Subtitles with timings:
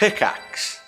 [0.00, 0.80] Pickaxe.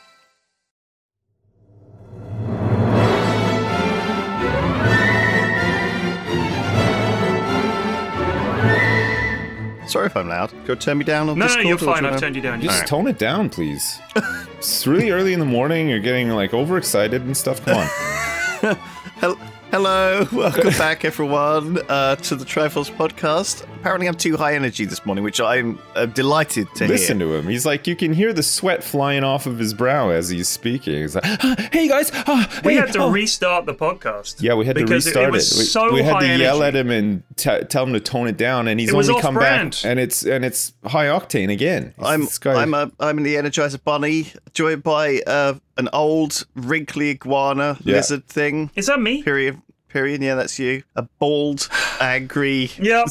[9.87, 10.51] Sorry if I'm loud.
[10.65, 11.67] Go turn me down on No, no, Discord.
[11.67, 11.97] you're or fine.
[11.97, 12.61] I've wanna- turned you down.
[12.63, 14.01] Just tone it down, please.
[14.57, 15.89] it's really early in the morning.
[15.91, 17.63] You're getting like overexcited and stuff.
[17.67, 18.77] Come on.
[19.17, 19.39] Hel-
[19.73, 23.63] Hello, welcome back, everyone, uh, to the Triforce podcast.
[23.77, 27.29] Apparently, I'm too high energy this morning, which I'm uh, delighted to Listen hear.
[27.29, 27.49] to him.
[27.49, 31.01] He's like, you can hear the sweat flying off of his brow as he's speaking.
[31.01, 32.11] He's like, "Ah, hey guys.
[32.13, 34.43] ah, We hey, had to oh." restart the podcast.
[34.43, 35.33] Yeah, we had to restart it.
[35.33, 36.79] was We- so we, had to high yell energy.
[36.79, 39.37] at him and t- tell him to tone it down, and he's It only come
[39.39, 39.71] off-brand.
[39.73, 41.95] back, and it's and it's high octane again.
[41.97, 47.11] He's- I'm this I'm a I'm the Energizer Bunny, joined by uh, an old wrinkly
[47.11, 47.97] iguana Yeah.
[47.97, 48.71] lizard thing.
[48.77, 49.23] Is that me?
[49.23, 49.61] Period.
[49.93, 50.23] Period.
[50.23, 50.83] Yeah, that's you.
[50.97, 51.69] A bald,
[52.01, 53.09] angry Yep.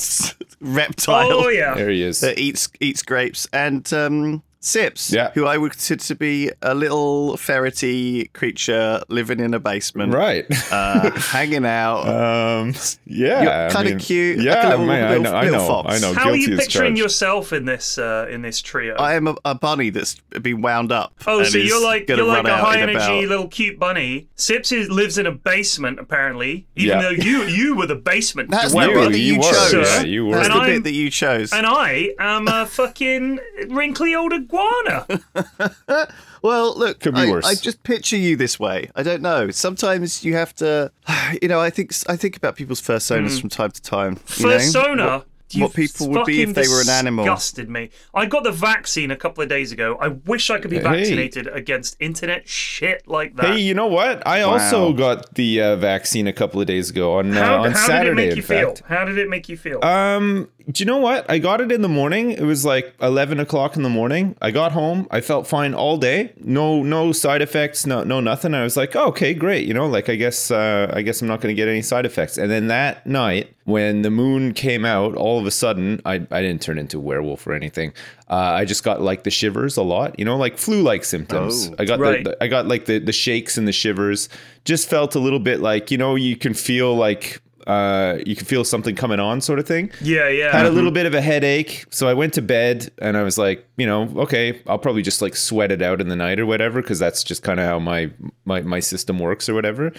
[0.59, 1.75] reptile Oh yeah.
[1.75, 2.19] there he is.
[2.21, 5.31] that eats eats grapes, and um, Sips, Yeah.
[5.33, 10.45] who I would consider to be a little ferrety creature living in a basement, right.
[10.71, 12.07] uh, hanging out.
[12.07, 12.75] um.
[13.07, 13.69] Yeah.
[13.71, 14.69] Kinda mean, cute, like a Yeah.
[14.69, 15.33] little- man, I little- know.
[15.35, 15.67] I know.
[15.67, 15.95] fox.
[15.95, 16.13] I know.
[16.13, 18.95] How are you as picturing yourself in this uh, in this trio?
[18.97, 21.13] I am a, a bunny that's been wound up.
[21.25, 24.27] Oh, so you're like you're like a high energy about- little cute bunny.
[24.35, 27.01] Sips is, lives in a basement apparently, even Yeah.
[27.01, 28.51] though you you were the basement.
[28.51, 28.93] That's dweller.
[28.93, 29.73] the bit that you, You were, chose.
[29.73, 30.35] yeah, you were.
[30.35, 31.51] That's And the I'm- bit that you chose.
[31.51, 36.07] and I am a fucking wrinkly old iguana.
[36.43, 37.45] Well, look, Could be I, worse.
[37.45, 38.89] I just picture you this way.
[38.95, 39.51] I don't know.
[39.51, 40.91] Sometimes you have to,
[41.39, 41.59] you know.
[41.59, 44.17] I think I think about people's personas from time to time.
[44.37, 44.47] you
[44.95, 45.17] know?
[45.17, 47.25] What, you what people would be if they were an animal.
[47.25, 47.89] Disgusted me.
[48.13, 49.97] I got the vaccine a couple of days ago.
[49.99, 50.83] I wish I could be Hey.
[50.83, 53.45] vaccinated against internet shit like that.
[53.55, 54.25] Hey, you know what?
[54.25, 57.71] I also got the uh, vaccine a couple of days ago on uh, how on
[57.73, 58.05] how Saturday.
[58.05, 58.77] did it make you fact.
[58.79, 58.87] feel?
[58.87, 59.83] How did it make you feel?
[59.83, 61.29] Um, do you know what?
[61.29, 62.31] I got it in the morning.
[62.31, 64.35] It was like eleven o'clock in the morning.
[64.41, 65.07] I got home.
[65.11, 66.33] I felt fine all day.
[66.37, 67.85] No, no side effects.
[67.85, 68.53] No, no nothing.
[68.53, 69.67] I was like, oh, okay, great.
[69.67, 72.05] You know, like I guess, uh, I guess I'm not going to get any side
[72.05, 72.37] effects.
[72.37, 76.41] And then that night, when the moon came out, all of a sudden, I, I
[76.41, 77.93] didn't turn into a werewolf or anything.
[78.29, 80.17] Uh, I just got like the shivers a lot.
[80.19, 81.69] You know, like flu-like symptoms.
[81.69, 81.75] Oh.
[81.79, 82.23] I got Right.
[82.23, 84.29] the, the I got like the the shakes and the shivers.
[84.65, 88.45] Just felt a little bit like you know you can feel like uh you can
[88.45, 90.51] feel something coming on sort of thing yeah, yeah.
[90.51, 93.37] had a little bit of a headache so i went to bed and i was
[93.37, 96.45] like you know okay i'll probably just like sweat it out in the night or
[96.45, 98.09] whatever because that's just kind of how my,
[98.45, 99.91] my my system works or whatever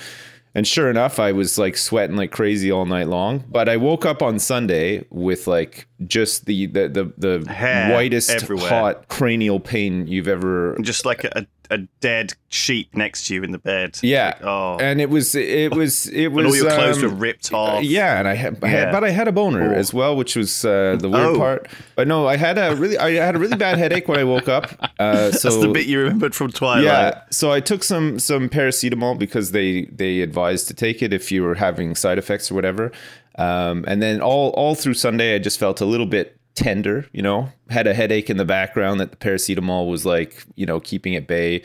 [0.55, 4.05] and sure enough i was like sweating like crazy all night long but i woke
[4.05, 8.69] up on sunday with like just the the the, the Hair whitest everywhere.
[8.69, 13.51] hot cranial pain you've ever just like a, a dead sheep next to you in
[13.51, 13.99] the bed.
[14.03, 17.11] yeah Like, oh, and it was it was it was and all your clothes um,
[17.11, 17.83] were ripped off.
[17.83, 19.77] Yeah, and I had, I had but I had a boner Oh.
[19.79, 21.37] as well, which was uh, the weird Oh.
[21.39, 21.69] part.
[21.97, 24.49] But no, I had a really, I had a really bad headache when I woke
[24.49, 24.67] up.
[24.99, 26.85] Uh, so That's the bit you remembered from Twilight.
[26.85, 31.33] yeah, so I took some some paracetamol because they they advised to take it if
[31.33, 32.93] you were having side effects or whatever.
[33.39, 37.07] Um, and then all all through Sunday, I just felt a little bit tender.
[37.13, 40.81] You know, had a headache in the background that the paracetamol was like, you know,
[40.81, 41.63] keeping at bay.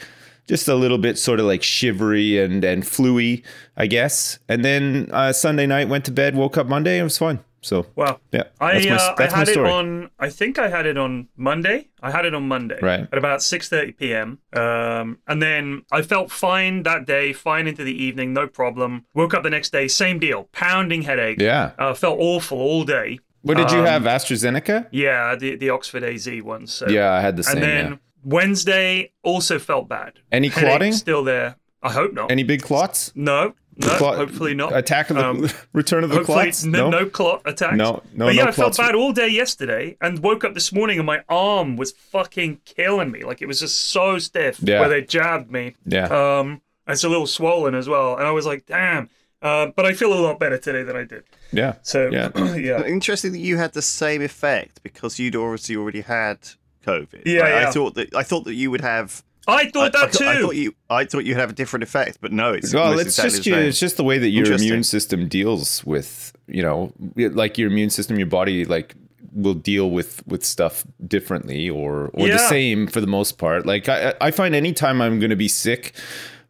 [0.47, 3.43] Just a little bit sort of like shivery and and fluey,
[3.75, 4.39] I guess.
[4.47, 7.39] And then uh, Sunday night, went to bed, woke up Monday, and it was fine.
[7.61, 8.19] So Wow.
[8.31, 10.09] yeah, I that's my, uh, I had it on.
[10.19, 11.89] I think I had it on Monday.
[12.01, 13.01] I had it on Monday, Right.
[13.11, 14.39] at about six thirty p.m.
[14.53, 19.05] Um, and then I felt fine that day, fine into the evening, no problem.
[19.15, 21.41] Woke up the next day, same deal, pounding headache.
[21.41, 21.71] Yeah.
[21.77, 23.19] uh, felt awful all day.
[23.47, 24.03] What did you um, have?
[24.03, 24.87] AstraZeneca?
[24.91, 26.67] Yeah, the the Oxford AZ one.
[26.67, 27.55] So Yeah, I had the same.
[27.57, 27.97] and then yeah.
[28.23, 30.13] Wednesday also felt bad.
[30.31, 30.93] Any Headache clotting?
[30.93, 31.55] Still there.
[31.81, 32.31] I hope not.
[32.31, 33.11] Any big clots?
[33.15, 33.87] no, no.
[33.97, 34.75] Clot- hopefully not.
[34.75, 36.63] Attack of the Um, return of the clots?
[36.65, 37.77] no, no clot attacks.
[37.77, 40.73] No, no, But yeah, no I felt bad all day yesterday, and woke up this
[40.73, 43.23] morning, and my arm was fucking killing me.
[43.23, 44.79] Like it was just so stiff Yeah.
[44.79, 45.75] where they jabbed me.
[45.85, 46.07] Yeah.
[46.07, 49.09] Um, it's a little swollen as well, and I was like, damn.
[49.41, 51.23] Uh, but I feel a lot better today than I did.
[51.51, 51.75] Yeah.
[51.81, 52.29] So Yeah.
[52.55, 56.39] yeah, Interesting that you had the same effect because you'd obviously already had
[56.85, 57.23] COVID.
[57.25, 57.67] Yeah, Like, yeah.
[57.67, 59.23] I thought that I thought that you would have.
[59.49, 60.25] I thought I, that I, too.
[60.25, 60.75] I thought you.
[60.89, 63.49] I thought you'd have a different effect, but no, it's Well, it's exactly just the
[63.49, 67.69] you, it's just the way that your immune system deals with you know like your
[67.69, 68.95] immune system, your body like
[69.33, 73.65] will deal with with stuff differently or or the same for the most part.
[73.65, 75.93] Like I I find anytime I'm going to be sick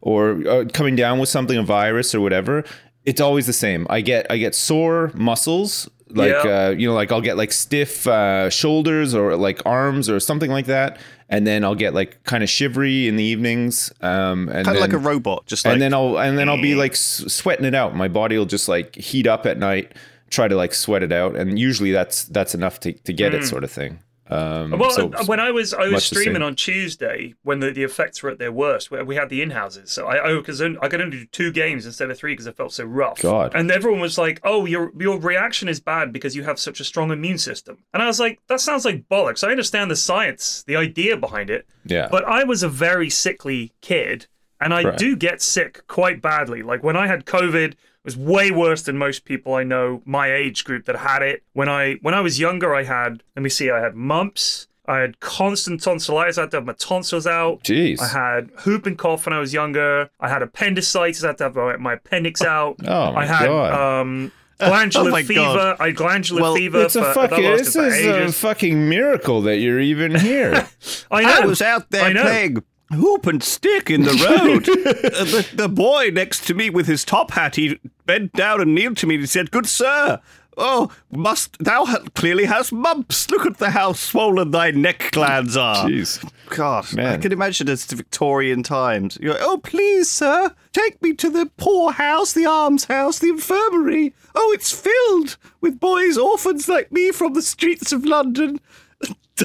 [0.00, 2.64] or uh, coming down with something a virus or whatever,
[3.08, 3.86] it's always the same.
[3.90, 6.50] I get I get sore muscles like Yeah.
[6.68, 10.50] uh, you know like I'll get like stiff uh, shoulders or like arms or something
[10.50, 10.98] like that.
[11.30, 14.74] And then I'll get like kind of shivery in the evenings, um, and kind of
[14.74, 17.66] then, like a robot, just like and then I'll and then I'll be like sweating
[17.66, 17.94] it out.
[17.94, 19.92] My body will just like heat up at night,
[20.30, 23.44] try to like sweat it out, and usually that's that's enough to, to get it,
[23.44, 23.98] sort of thing.
[24.30, 27.82] Um, Well, so uh, when I was I was streaming on Tuesday when the, the
[27.82, 29.90] effects were at their worst, where we had the in houses.
[29.90, 32.72] So I because I could only do two games instead of three because I felt
[32.72, 33.20] so rough.
[33.20, 33.52] God.
[33.54, 36.84] And everyone was like, "Oh, your your reaction is bad because you have such a
[36.84, 40.62] strong immune system." And I was like, "That sounds like bollocks." I understand the science,
[40.66, 44.26] the idea behind it, yeah, but I was a very sickly kid,
[44.60, 44.98] and I Right.
[44.98, 46.62] do get sick quite badly.
[46.62, 47.76] Like when I had COVID, it
[48.08, 51.42] was way worse than most people I know my age group that had it.
[51.52, 54.66] When I when I was younger, I had let me see, I had mumps.
[54.86, 56.38] I had constant tonsillitis.
[56.38, 57.62] I had to have my tonsils out.
[57.62, 58.00] Jeez.
[58.00, 60.08] I had whooping cough when I was younger.
[60.18, 61.22] I had appendicitis.
[61.24, 62.76] I had to have my, my appendix out.
[62.86, 64.00] Oh, my I had God.
[64.00, 65.40] um, glandular Oh, my fever.
[65.42, 65.76] God.
[65.78, 66.80] I had glandular Well, fever.
[66.84, 67.42] it's a for, fucking.
[67.44, 70.66] that This lasted for is a fucking miracle that you're even here.
[71.10, 71.28] I know.
[71.42, 72.22] I was out there I know.
[72.22, 74.68] playing hoop and stick in the road.
[75.08, 78.74] Uh, the, the boy next to me with his top hat, he bent down and
[78.74, 80.20] kneeled to me and he said, Good sir,
[80.56, 83.30] oh, must thou ha- clearly hast mumps.
[83.30, 85.86] Look at the how swollen thy neck glands are.
[85.86, 86.28] Jeez.
[86.50, 87.06] God, Man.
[87.06, 89.18] I can imagine it's the Victorian times.
[89.20, 94.14] You're like, oh, please, sir, take me to the poor house, the almshouse, the infirmary.
[94.34, 98.60] Oh, it's filled with boys, orphans like me from the streets of London.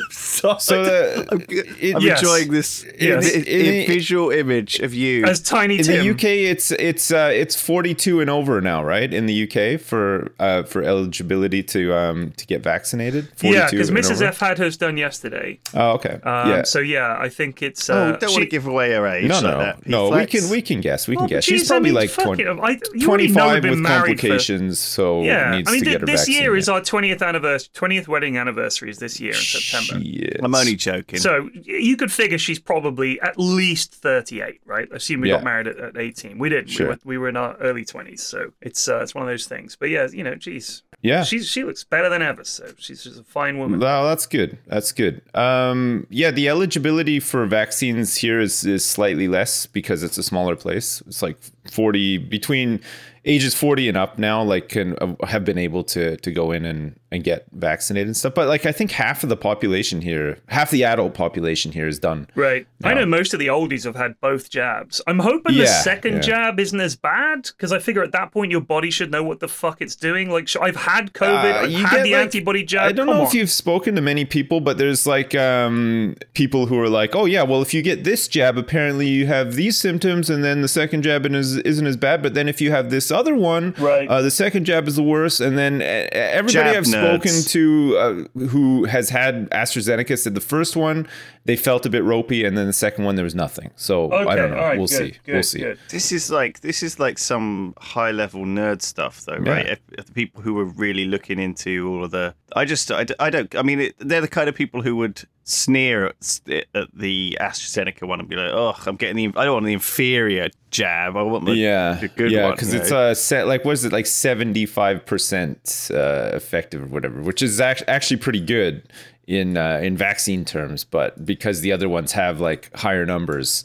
[0.12, 2.20] so So the- I'm, it- I'm Yes.
[2.22, 3.26] enjoying this Yes.
[3.26, 5.26] i- i- In the- visual image of you.
[5.26, 6.04] As Tiny in Tim.
[6.04, 9.14] the UK, it's it's uh, it's 42 and over now, right?
[9.14, 13.28] In the UK for uh, for eligibility to um to get vaccinated.
[13.36, 14.16] 42 Yeah, because Mrs.
[14.16, 14.26] over?
[14.26, 15.60] F had hers done yesterday.
[15.74, 16.20] Oh, okay.
[16.24, 16.64] Um, yeah.
[16.64, 17.90] So yeah, I think it's.
[17.90, 19.28] oh, Uh, don't want to give away her age.
[19.30, 20.10] no, like no, that, no.
[20.10, 21.08] We can we can guess.
[21.08, 21.46] We can Well, guess.
[21.46, 23.72] geez, She's probably I mean, like fuck 20, I, you already know 25 I've been
[23.72, 24.40] with married for-
[24.74, 26.42] so Yeah, needs I mean, to th- get her this vaccine.
[26.42, 29.83] year is our 20th anniversary, 20th wedding anniversary is this year in September.
[29.84, 30.40] Shit.
[30.44, 31.20] I'm only joking.
[31.20, 34.88] So you could figure she's probably at least 38, right?
[34.92, 35.36] Assume we Yeah.
[35.36, 36.38] got married at, at 18.
[36.38, 36.68] We didn't.
[36.70, 36.88] Sure.
[36.88, 39.46] We, were, we were in our early 20s, so it's uh, it's one of those
[39.48, 39.76] things.
[39.76, 41.24] But yeah, you know, geez, Yeah.
[41.24, 42.44] she's she looks better than ever.
[42.44, 43.80] So she's just a fine woman.
[43.80, 44.58] Well, that's good.
[44.68, 45.22] That's good.
[45.36, 50.56] Um, yeah, the eligibility for vaccines here is, is slightly less because it's a smaller
[50.56, 51.02] place.
[51.08, 51.38] It's like
[51.72, 52.80] 40 between
[53.26, 56.66] ages 40 and up now like can uh, have been able to to go in
[56.66, 60.40] and and get vaccinated and stuff but like i think half of the population here
[60.50, 62.68] half the adult population here is done Right.
[62.84, 65.02] I know most of the oldies have had both jabs.
[65.08, 66.20] I'm hoping the second yeah.
[66.20, 69.40] jab isn't as bad because I figure at that point your body should know what
[69.40, 70.30] the fuck it's doing.
[70.30, 72.90] Like sh- I've had COVID, Uh, I've you had the like- antibody jab.
[72.90, 73.28] I don't Come know on.
[73.28, 77.24] if you've spoken to many people, but there's like um, people who are like, "Oh
[77.24, 80.68] yeah, well if you get this jab, apparently you have these symptoms, and then the
[80.68, 82.22] second jab is, isn't as bad.
[82.22, 84.08] But then if you have this other one, Right.
[84.10, 85.40] uh, the second jab is the worst.
[85.42, 86.88] And then uh, everybody I've nerds.
[87.22, 87.98] spoken to
[88.38, 91.08] uh, who has had AstraZeneca said the first one
[91.46, 93.72] they felt a bit ropey, and then the second one there was nothing.
[93.76, 94.58] So Okay, I don't know.
[94.58, 95.20] all right, we'll good, see.
[95.26, 95.60] good, we'll see.
[95.60, 95.80] good.
[95.90, 99.66] This is like this is like some high level nerd stuff, though, right?
[99.66, 99.72] Yeah.
[99.74, 103.06] If, if the people who were really looking into all of the, I just, I,
[103.20, 103.54] I don't.
[103.56, 106.40] I mean, it, they're the kind of people who would sneer at,
[106.74, 109.74] at the AstraZeneca one and be like, "Oh, I'm getting the, I don't want the
[109.74, 111.18] inferior jab.
[111.18, 113.10] I want the, yeah, the good yeah, because it's know?
[113.10, 117.42] uh set like what is it like seventy five percent uh, effective or whatever, which
[117.42, 118.84] is act- actually pretty good
[119.28, 120.84] in uh, in vaccine terms.
[120.84, 123.64] But because the other ones have like higher numbers,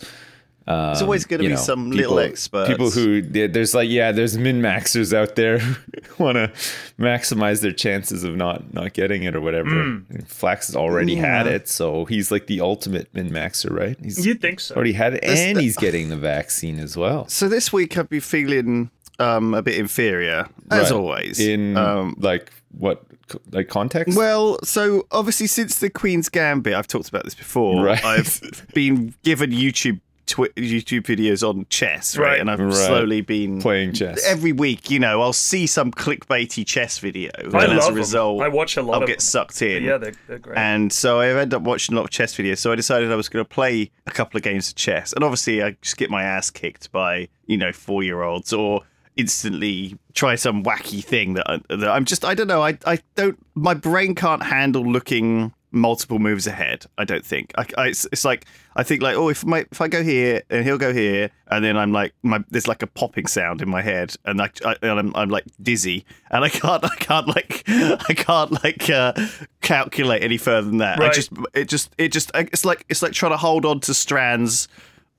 [0.66, 2.68] um, There's always going to be know, some people- little experts.
[2.68, 5.76] People who there's like yeah, there's min maxers out there who
[6.24, 6.52] want to
[6.98, 9.68] maximize their chances of not not getting it or whatever.
[9.80, 13.96] And Flax has already had it, so he's like the ultimate min maxer, right?
[14.02, 14.74] He's You'd think so.
[14.74, 17.26] already had it, and he's getting the vaccine as well.
[17.28, 20.92] So this week I've been feeling um, a bit inferior, as Right.
[20.92, 21.40] always.
[21.40, 23.07] in um, like what co-
[23.52, 27.84] like context Well, so obviously since the Queen's Gambit, I've talked about this before.
[27.84, 28.04] Right.
[28.04, 32.26] I've been given YouTube twi- YouTube videos on chess, right?
[32.32, 32.40] Right.
[32.40, 32.74] And I've Right.
[32.74, 34.90] slowly been playing chess every week.
[34.90, 37.94] You know, I'll see some clickbaity chess video, I and love as a 'em.
[37.94, 39.24] result, I watch a lot I'll of get them.
[39.24, 39.82] sucked in.
[39.84, 40.58] Yeah, they're, they're great.
[40.58, 42.58] And so I ended up watching a lot of chess videos.
[42.58, 45.12] So I decided I was going to play a couple of games of chess.
[45.14, 48.82] And obviously, I just get my ass kicked by, you know, four year olds or
[49.18, 52.62] instantly try some wacky thing that, I, that I'm just, I don't know.
[52.62, 56.86] I, I don't, my brain can't handle looking multiple moves ahead.
[56.96, 57.52] I don't think.
[57.58, 60.42] I, I, it's, it's like, I think like, oh, if my if I go here
[60.50, 63.68] and he'll go here, and then I'm like, my there's like a popping sound in
[63.68, 67.26] my head, and I, I and I'm, I'm like dizzy, and I can't I can't
[67.26, 69.14] like I can't like uh,
[69.60, 71.00] calculate any further than that.
[71.00, 73.94] I just it just it just it's like it's like trying to hold on to
[73.94, 74.68] strands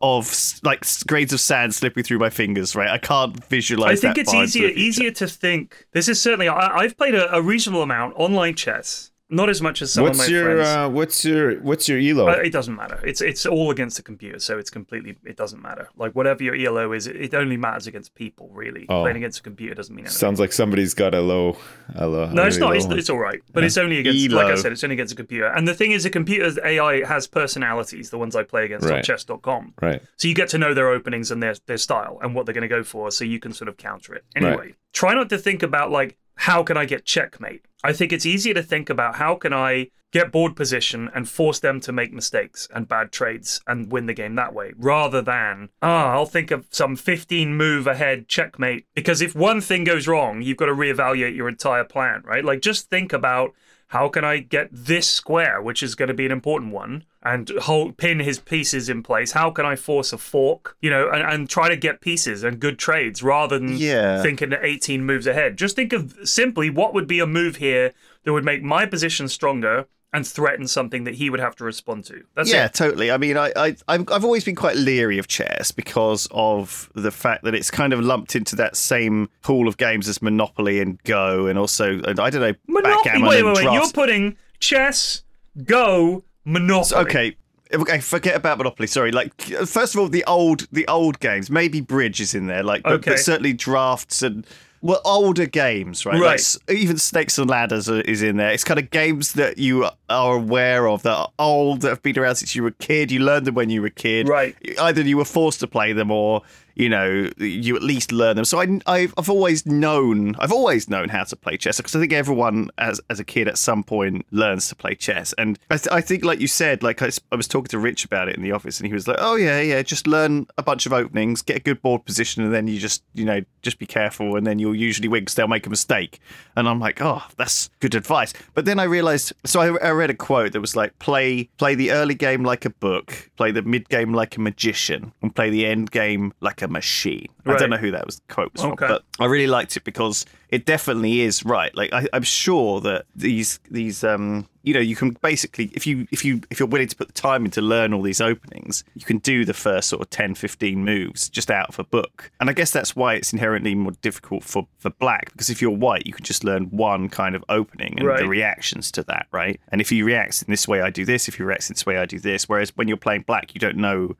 [0.01, 2.75] of like grains of sand slipping through my fingers.
[2.75, 3.99] Right, I can't visualize.
[3.99, 5.87] I think it's far into the easier easier to think.
[5.91, 6.47] This is certainly.
[6.47, 10.19] I, I've played a, a reasonable amount online chess, not as much as some What's
[10.19, 10.67] of my your friends.
[10.67, 12.25] uh, what's your what's your elo?
[12.25, 12.99] But it doesn't matter.
[13.05, 15.87] It's it's all against the computer, so it's completely it doesn't matter.
[15.95, 18.49] Like whatever your ELO is, it, it only matters against people.
[18.51, 19.01] Really, Oh.
[19.03, 20.17] playing against a computer doesn't mean anything.
[20.17, 21.57] Sounds like somebody's got a low
[21.95, 22.25] a low.
[22.31, 22.75] no, it's not.
[22.75, 24.29] It's, it's all right, but it's only against.
[24.31, 25.45] Like I said, it's only against a computer.
[25.47, 28.09] And the thing is, a computer's AI has personalities.
[28.09, 29.03] The ones I play against on Right.
[29.03, 29.73] chess.com.
[29.81, 30.01] right.
[30.17, 32.67] So you get to know their openings and their their style and what they're going
[32.69, 34.23] to go for, so you can sort of counter it.
[34.35, 37.65] Anyway, try not to think about like how can I get checkmate.
[37.83, 41.59] I think it's easier to think about how can I get board position and force
[41.59, 45.69] them to make mistakes and bad trades and win the game that way, rather than
[45.81, 48.85] ah, I'll think of some 15 move ahead checkmate.
[48.95, 52.43] Because if one thing goes wrong, you've got to reevaluate your entire plan, right?
[52.43, 53.53] Like just think about
[53.89, 57.49] how can I get this square, which is going to be an important one, and
[57.61, 59.31] hold pin his pieces in place?
[59.33, 62.59] How can I force a fork, you know, and, and try to get pieces and
[62.59, 64.21] good trades rather than Yeah.
[64.21, 65.57] thinking 18 moves ahead?
[65.57, 67.91] Just think of simply what would be a move here
[68.23, 72.03] that would make my position stronger and threaten something that he would have to respond
[72.05, 72.23] to.
[72.35, 72.73] That's yeah, it.
[72.73, 73.11] totally.
[73.11, 77.43] I mean, I, I, I've always been quite leery of chess because of the fact
[77.43, 81.45] that it's kind of lumped into that same pool of games as Monopoly and Go,
[81.45, 83.21] and also, and I don't know, Monopoly.
[83.21, 83.63] Wait, wait, wait.
[83.71, 85.23] You're putting chess,
[85.63, 87.01] Go, Monopoly.
[87.01, 87.35] Okay.
[87.71, 88.87] Okay, forget about Monopoly.
[88.87, 89.11] Sorry.
[89.11, 91.51] Like, first of all, the old, the old games.
[91.51, 92.63] Maybe Bridge is in there.
[92.63, 93.11] Like, but, Okay.
[93.11, 94.43] but certainly drafts and
[94.81, 96.19] well, older games, right?
[96.19, 96.39] Right.
[96.39, 98.51] s- even Snakes and Ladders is in there.
[98.51, 102.17] It's kind of games that you are aware of that are old, that have been
[102.17, 103.11] around since you were a kid.
[103.11, 104.27] You learned them when you were a kid.
[104.29, 104.55] Right.
[104.79, 106.41] Either you were forced to play them, or
[106.75, 108.45] you know, you at least learn them.
[108.45, 111.99] So I, I've, I've always known, I've always known how to play chess because I
[111.99, 115.33] think everyone, as as a kid, at some point learns to play chess.
[115.37, 118.05] And I, th- I think, like you said, like I, I was talking to Rich
[118.05, 120.63] about it in the office, and he was like, "Oh yeah, yeah, just learn a
[120.63, 123.79] bunch of openings, get a good board position, and then you just, you know, just
[123.79, 126.19] be careful, and then you'll usually win because they'll make a mistake."
[126.55, 130.09] And I'm like, "Oh, that's good advice." But then I realized, so I, I read
[130.09, 133.61] a quote that was like, "Play, play the early game like a book, play the
[133.61, 137.69] mid game like a magician, and play the end game like a machine." I don't
[137.71, 138.75] know who that was quote was Okay.
[138.75, 141.75] from, but I really liked it because it definitely is right.
[141.75, 146.07] Like I, I'm sure that these these um you know you can basically if you
[146.11, 148.83] if you if you're willing to put the time in to learn all these openings,
[148.93, 152.29] you can do the first sort of 10, 15 moves just out of a book.
[152.39, 155.71] And I guess that's why it's inherently more difficult for for black because if you're
[155.71, 158.19] white, you can just learn one kind of opening and Right.
[158.19, 159.59] the reactions to that, right?
[159.71, 161.27] And if you react in this way, I do this.
[161.27, 162.47] If you react in this way, I do this.
[162.47, 164.15] Whereas when you're playing black, you don't know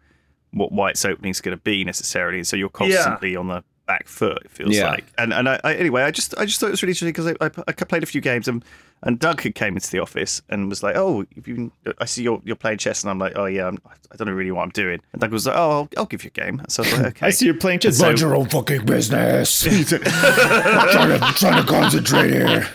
[0.52, 4.08] what White's opening is going to be necessarily, and so you're constantly on the back
[4.08, 4.44] foot.
[4.46, 4.90] It feels Yeah.
[4.90, 7.10] like, and and I, I anyway, I just I just thought it was really interesting
[7.10, 8.64] because I, I, I played a few games and
[9.04, 12.24] and Doug had came into the office and was like, oh, if you, I see
[12.24, 13.80] you're you're playing chess, and I'm like, oh yeah, I'm,
[14.12, 15.00] I don't know really what I'm doing.
[15.14, 16.62] And Doug was like, oh, I'll, I'll give you a game.
[16.68, 17.28] So I was like, okay.
[17.28, 17.98] I see you're playing chess.
[17.98, 19.66] So- your own fucking business.
[19.66, 22.70] I'm trying to, trying to concentrate here.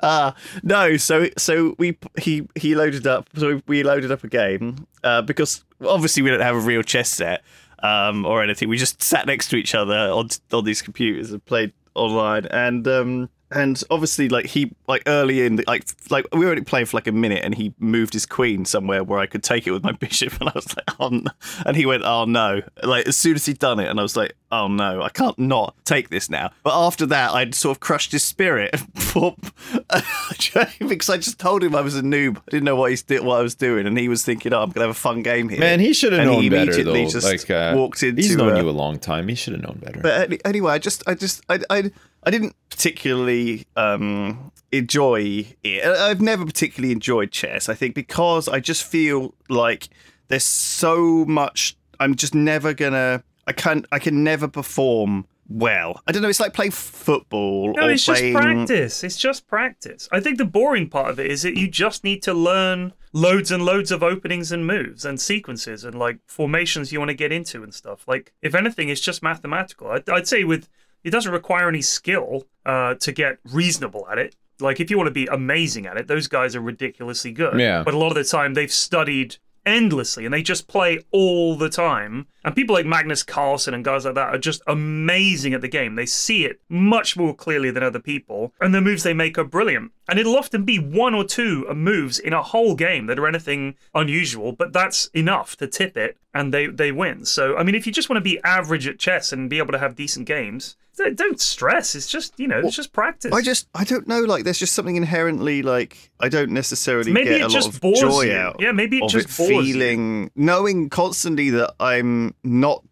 [0.00, 0.32] Uh,
[0.62, 5.22] no, so so we he he loaded up so we loaded up a game uh,
[5.22, 7.42] because obviously we don't have a real chess set
[7.82, 8.68] um, or anything.
[8.68, 12.88] We just sat next to each other on on these computers and played online and
[12.88, 16.86] um and obviously like he like early in the, like like we were only playing
[16.86, 19.70] for like a minute and he moved his queen somewhere where I could take it
[19.72, 21.30] with my bishop and I was like oh no.
[21.66, 24.16] and he went oh no like as soon as he'd done it and I was
[24.16, 27.80] like oh no I can't not take this now but after that I'd sort of
[27.80, 28.74] crushed his spirit
[30.78, 33.38] because I just told him I was a noob I didn't know what he's what
[33.38, 35.60] I was doing and he was thinking oh I'm gonna have a fun game here
[35.60, 37.10] Man, he should have known he better immediately though.
[37.10, 39.28] just like uh, walked into he's known uh, you a long time.
[39.28, 40.00] He should have known better.
[40.00, 41.90] but anyway, I just, I just, I, I,
[42.24, 45.84] I didn't particularly um, enjoy it.
[45.84, 47.68] I've never particularly enjoyed chess.
[47.68, 49.88] I think because I just feel like
[50.28, 51.76] there's so much.
[52.00, 53.22] I'm just never gonna.
[53.46, 53.86] I can't.
[53.92, 56.00] I can never perform well.
[56.06, 56.28] I don't know.
[56.28, 58.32] It's like playing football No, or it's playing.
[58.32, 59.04] just practice.
[59.04, 60.08] It's just practice.
[60.12, 63.50] I think the boring part of it is that you just need to learn loads
[63.50, 67.32] and loads of openings and moves and sequences and like formations you want to get
[67.32, 68.06] into and stuff.
[68.08, 69.88] Like, if anything, it's just mathematical.
[69.88, 70.68] I'd, I'd say with
[71.04, 74.36] it doesn't require any skill uh, to get reasonable at it.
[74.60, 77.58] Like, if you want to be amazing at it, those guys are ridiculously good.
[77.58, 77.82] Yeah.
[77.82, 81.68] But a lot of the time, they've studied endlessly and they just play all the
[81.68, 82.26] time.
[82.44, 85.94] And people like Magnus Carlsen and guys like that are just amazing at the game.
[85.94, 89.44] They see it much more clearly than other people, and the moves they make are
[89.44, 89.92] brilliant.
[90.08, 93.76] And it'll often be one or two moves in a whole game that are anything
[93.94, 97.24] unusual, but that's enough to tip it, and they they win.
[97.24, 99.72] So I mean, if you just want to be average at chess and be able
[99.72, 101.94] to have decent games, don't- stress.
[101.94, 103.32] It's just you know, it's just practice.
[103.32, 104.20] I just, I don't know.
[104.20, 107.74] Like, there's just something inherently like I don't necessarily Maybe get it a just lot
[107.76, 108.32] of bores joy you.
[108.34, 108.56] out.
[108.58, 109.74] Yeah, maybe it just it bores you.
[109.74, 112.82] feeling, knowing constantly that I'm not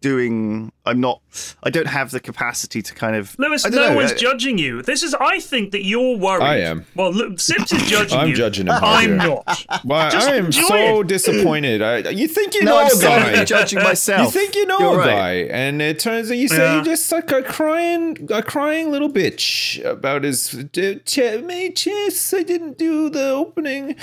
[0.00, 0.72] doing.
[0.84, 1.20] I'm not.
[1.62, 3.36] I don't have the capacity to kind of.
[3.38, 4.82] Lewis, no know, one's uh, judging you.
[4.82, 5.14] This is.
[5.14, 6.42] I think that you're worried.
[6.44, 6.86] I am.
[6.94, 8.34] Well, look, Sips is judging I'm you.
[8.36, 9.16] judging him I'm here.
[9.16, 9.66] not.
[9.84, 11.08] Well, Just I am so it.
[11.08, 11.82] disappointed.
[11.82, 13.00] I, you think you No, know I'm a
[13.36, 13.44] guy.
[13.44, 14.34] Judging myself.
[14.34, 15.06] You think you know You're a right.
[15.06, 16.74] guy, and it turns out you say Yeah.
[16.76, 20.62] you're just like a crying, a crying little bitch about his uh,
[21.04, 22.32] ch- chess.
[22.34, 23.96] I didn't do the opening,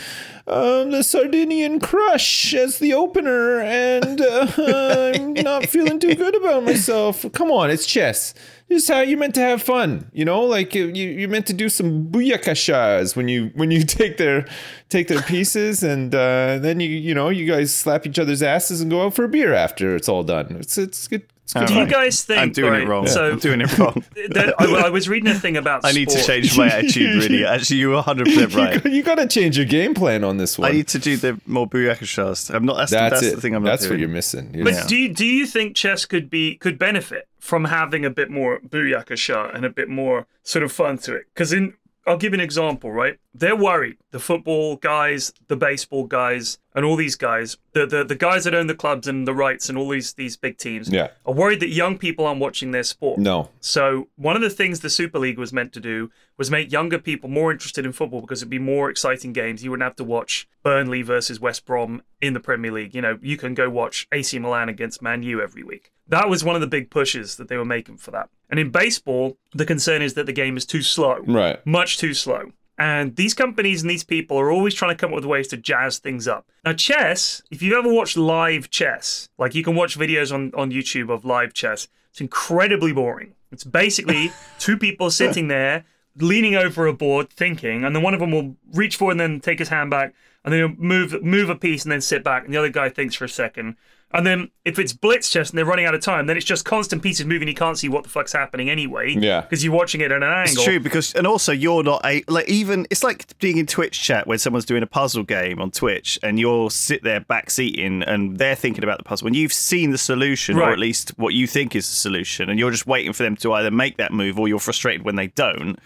[0.47, 4.47] um, the Sardinian Crush as the opener, and uh,
[5.15, 7.25] I'm not feeling too good about myself.
[7.33, 8.33] Come on, it's chess.
[8.67, 10.41] This is how you're meant to have fun, you know.
[10.43, 14.45] Like you, you're meant to do some booyakashas when you when you take their
[14.89, 18.81] take their pieces, and uh, then you you know you guys slap each other's asses
[18.81, 20.55] and go out for a beer after it's all done.
[20.59, 21.23] It's it's good.
[21.43, 22.39] It's good um, Do you guys think?
[22.39, 23.07] I'm doing right, it wrong.
[23.07, 24.03] So I'm doing it wrong.
[24.29, 25.83] that- I, I was reading a thing about.
[25.83, 27.23] I need to change my attitude.
[27.23, 28.85] Really, actually, you're 100 percent right.
[28.85, 30.69] you got to change your game plan on this one.
[30.69, 32.53] I need to do the more booyakashas.
[32.53, 32.77] I'm not.
[32.77, 33.35] That's, that's that's it.
[33.35, 33.55] the thing.
[33.55, 33.93] I'm not that's doing.
[33.93, 34.51] what you're missing.
[34.63, 38.09] But You're- do you, do you think chess could be could benefit from having a
[38.09, 41.25] bit more booyakasha and a bit more sort of fun to it?
[41.33, 41.73] Because in
[42.05, 43.17] I'll give you an example, right?
[43.33, 43.97] They're worried.
[44.11, 48.53] The football guys, the baseball guys, and all these guys, the, the the guys that
[48.53, 51.09] own the clubs and the rights and all these these big teams, Yeah.
[51.25, 53.19] are worried that young people aren't watching their sport.
[53.19, 53.49] no.
[53.61, 56.99] So one of the things the Super League was meant to do was make younger
[56.99, 59.63] people more interested in football because it'd be more exciting games.
[59.63, 62.93] You wouldn't have to watch Burnley versus West Brom in the Premier League.
[62.95, 65.91] You know, you can go watch AC Milan against Man U every week.
[66.13, 68.29] That was one of the big pushes that they were making for that.
[68.47, 71.17] And in baseball, the concern is that the game is too slow.
[71.25, 71.65] Right.
[71.65, 72.51] Much too slow.
[72.77, 75.57] And these companies and these people are always trying to come up with ways to
[75.57, 76.45] jazz things up.
[76.63, 80.71] Now, chess, if you've ever watched live chess, like you can watch videos on, on
[80.71, 83.33] YouTube of live chess, it's incredibly boring.
[83.51, 85.83] It's basically two people sitting there,
[86.17, 89.39] leaning over a board, thinking, and then one of them will reach forward and then
[89.39, 90.13] take his hand back,
[90.45, 92.89] and then he'll move move a piece and then sit back, and the other guy
[92.89, 93.77] thinks for a second.
[94.13, 96.65] And then if it's blitz chess and they're running out of time, then it's just
[96.65, 97.47] constant pieces moving.
[97.47, 99.15] You can't see what the fuck's happening anyway.
[99.17, 99.41] Yeah.
[99.41, 100.53] Because you're watching it at an angle.
[100.53, 102.85] It's true because, and also you're not a like even.
[102.91, 106.39] It's like being in Twitch chat when someone's doing a puzzle game on Twitch, and
[106.39, 109.25] you'll sit there backseating, and they're thinking about the puzzle.
[109.25, 112.59] When you've seen the solution, or at least what you think is the solution, and
[112.59, 115.27] you're just waiting for them to either make that move, or you're frustrated when they
[115.27, 115.79] don't.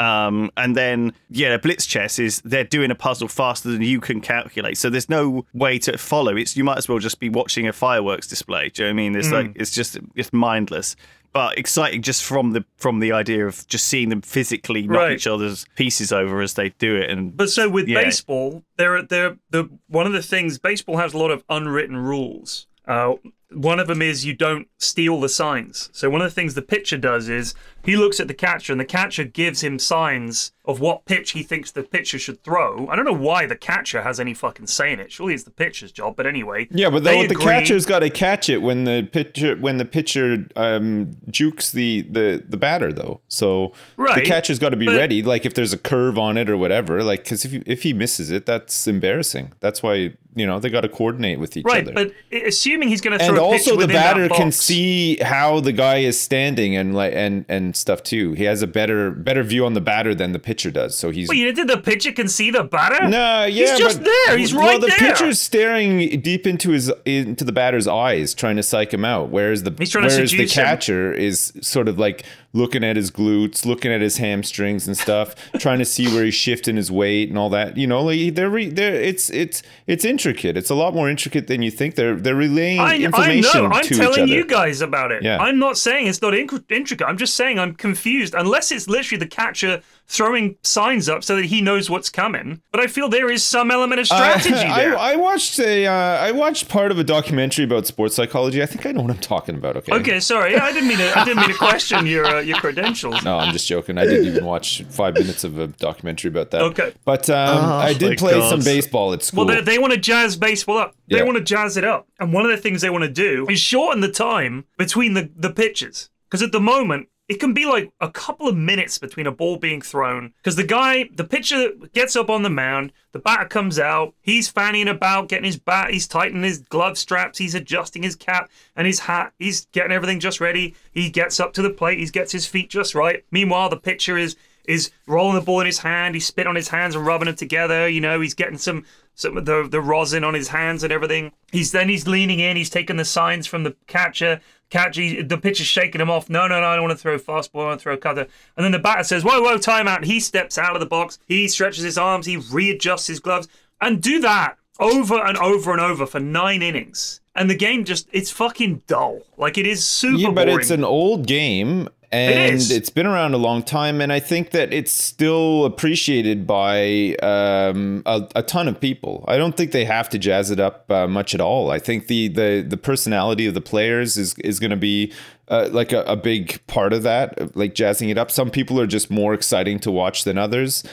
[0.00, 4.20] Um, and then, yeah, blitz chess is they're doing a puzzle faster than you can
[4.22, 4.78] calculate.
[4.78, 6.36] So there's no way to follow.
[6.36, 8.70] It's you might as well just be watching a fireworks display.
[8.70, 9.14] Do you know what I mean?
[9.16, 10.96] It's like it's just it's mindless,
[11.34, 15.12] but exciting just from the from the idea of just seeing them physically knock Right.
[15.12, 17.10] each other's pieces over as they do it.
[17.10, 18.02] And But so with Yeah.
[18.02, 22.66] baseball, there, there, the one of the things baseball has a lot of unwritten rules.
[22.88, 23.14] Uh,
[23.52, 25.90] one of them is you don't steal the signs.
[25.92, 28.80] So one of the things the pitcher does is he looks at the catcher, and
[28.80, 32.86] the catcher gives him signs of what pitch he thinks the pitcher should throw.
[32.88, 35.10] I don't know why the catcher has any fucking say in it.
[35.10, 36.68] Surely it's the pitcher's job, but anyway.
[36.70, 40.46] Yeah, but the, the catcher's got to catch it when the pitcher when the pitcher
[40.56, 43.20] um, jukes the, the the batter though.
[43.28, 45.22] So the catcher's got to be but- ready.
[45.22, 47.02] Like if there's a curve on it or whatever.
[47.02, 49.52] Like because if you, if he misses it, that's embarrassing.
[49.60, 51.94] That's why you know they got to coordinate with each Right, other.
[51.94, 55.16] Right, but assuming he's going to throw and a pitch also the batter can see
[55.18, 58.32] how the guy is standing and like and and stuff too.
[58.32, 60.96] He has a better better view on the batter than the pitcher does.
[60.96, 63.08] So he's Well, you did the pitcher can see the batter?
[63.08, 64.38] no, yeah, he's just but- there.
[64.38, 64.98] He's well, right the there.
[64.98, 69.30] pitcher's staring deep into his into the batter's eyes, trying to psych him out.
[69.30, 70.64] Whereas the He's trying to whereas the seduce him.
[70.64, 75.34] catcher is sort of like looking at his glutes, looking at his hamstrings and stuff,
[75.58, 77.76] trying to see where he's shifting his weight and all that.
[77.76, 80.56] You know, like they're re, they're it's it's it's intricate.
[80.56, 81.94] It's a lot more intricate than you think.
[81.94, 83.70] They're they're relaying I, I information know.
[83.70, 85.22] I'm to telling you guys about it.
[85.22, 85.38] Yeah.
[85.38, 87.06] I'm not saying it's not inc- intricate.
[87.06, 88.34] I'm just saying I'm confused.
[88.34, 92.60] Unless it's literally the catcher throwing signs up so that he knows what's coming.
[92.72, 94.98] But I feel there is some element of strategy I, there.
[94.98, 98.60] I, I watched a uh, I watched part of a documentary about sports psychology.
[98.62, 99.76] I think I know what I'm talking about.
[99.76, 99.92] Okay.
[99.92, 100.56] okay, sorry.
[100.56, 101.16] I didn't mean to.
[101.18, 103.22] I didn't mean to question your uh, your credentials.
[103.22, 103.98] No, I'm just joking.
[103.98, 106.62] I didn't even watch five minutes of a documentary about that.
[106.62, 106.92] Okay.
[107.04, 108.50] But um, I did play God.
[108.50, 109.46] some baseball at school.
[109.46, 110.96] Well, they, they want to jazz baseball up.
[111.08, 111.24] They Yeah.
[111.24, 112.08] want to jazz it up.
[112.18, 115.30] And one of the things they want to do is shorten the time between the,
[115.36, 116.10] the pitches.
[116.28, 119.56] Because at the moment, it can be like a couple of minutes between a ball
[119.56, 120.34] being thrown.
[120.38, 124.48] Because the guy, the pitcher gets up on the mound, the batter comes out, he's
[124.48, 128.84] fanning about, getting his bat, he's tightening his glove straps, he's adjusting his cap and
[128.84, 130.74] his hat, he's getting everything just ready.
[130.90, 133.24] He gets up to the plate, he gets his feet just right.
[133.30, 134.34] Meanwhile, the pitcher is
[134.66, 136.14] is rolling the ball in his hand.
[136.14, 137.88] He's spitting on his hands and rubbing them together.
[137.88, 141.30] You know, he's getting some some of the the rosin on his hands and everything.
[141.52, 142.56] He's then he's leaning in.
[142.56, 144.40] He's taking the signs from the catcher.
[144.70, 146.30] Catcher, he- the pitcher's shaking him off.
[146.30, 147.62] No, no, no, I don't want to throw a fastball.
[147.62, 148.26] I want to throw a cutter.
[148.56, 151.18] And then the batter says, "Whoa, whoa, timeout." He steps out of the box.
[151.26, 152.26] He stretches his arms.
[152.26, 153.48] He readjusts his gloves
[153.80, 157.20] and do that over and over and over for nine innings.
[157.36, 159.20] and the game just it's fucking dull.
[159.36, 160.60] Like it is super Yeah, but boring.
[160.60, 162.70] it's an old game and is.
[162.70, 168.02] it's been around a long time and I think that it's still appreciated by um,
[168.06, 169.24] a, a ton of people.
[169.28, 171.70] I don't think they have to jazz it up uh, much at all.
[171.70, 175.12] I think the the the personality of the players is is going to be
[175.48, 178.30] uh, like a, a big part of that, like jazzing it up.
[178.30, 180.84] Some people are just more exciting to watch than others.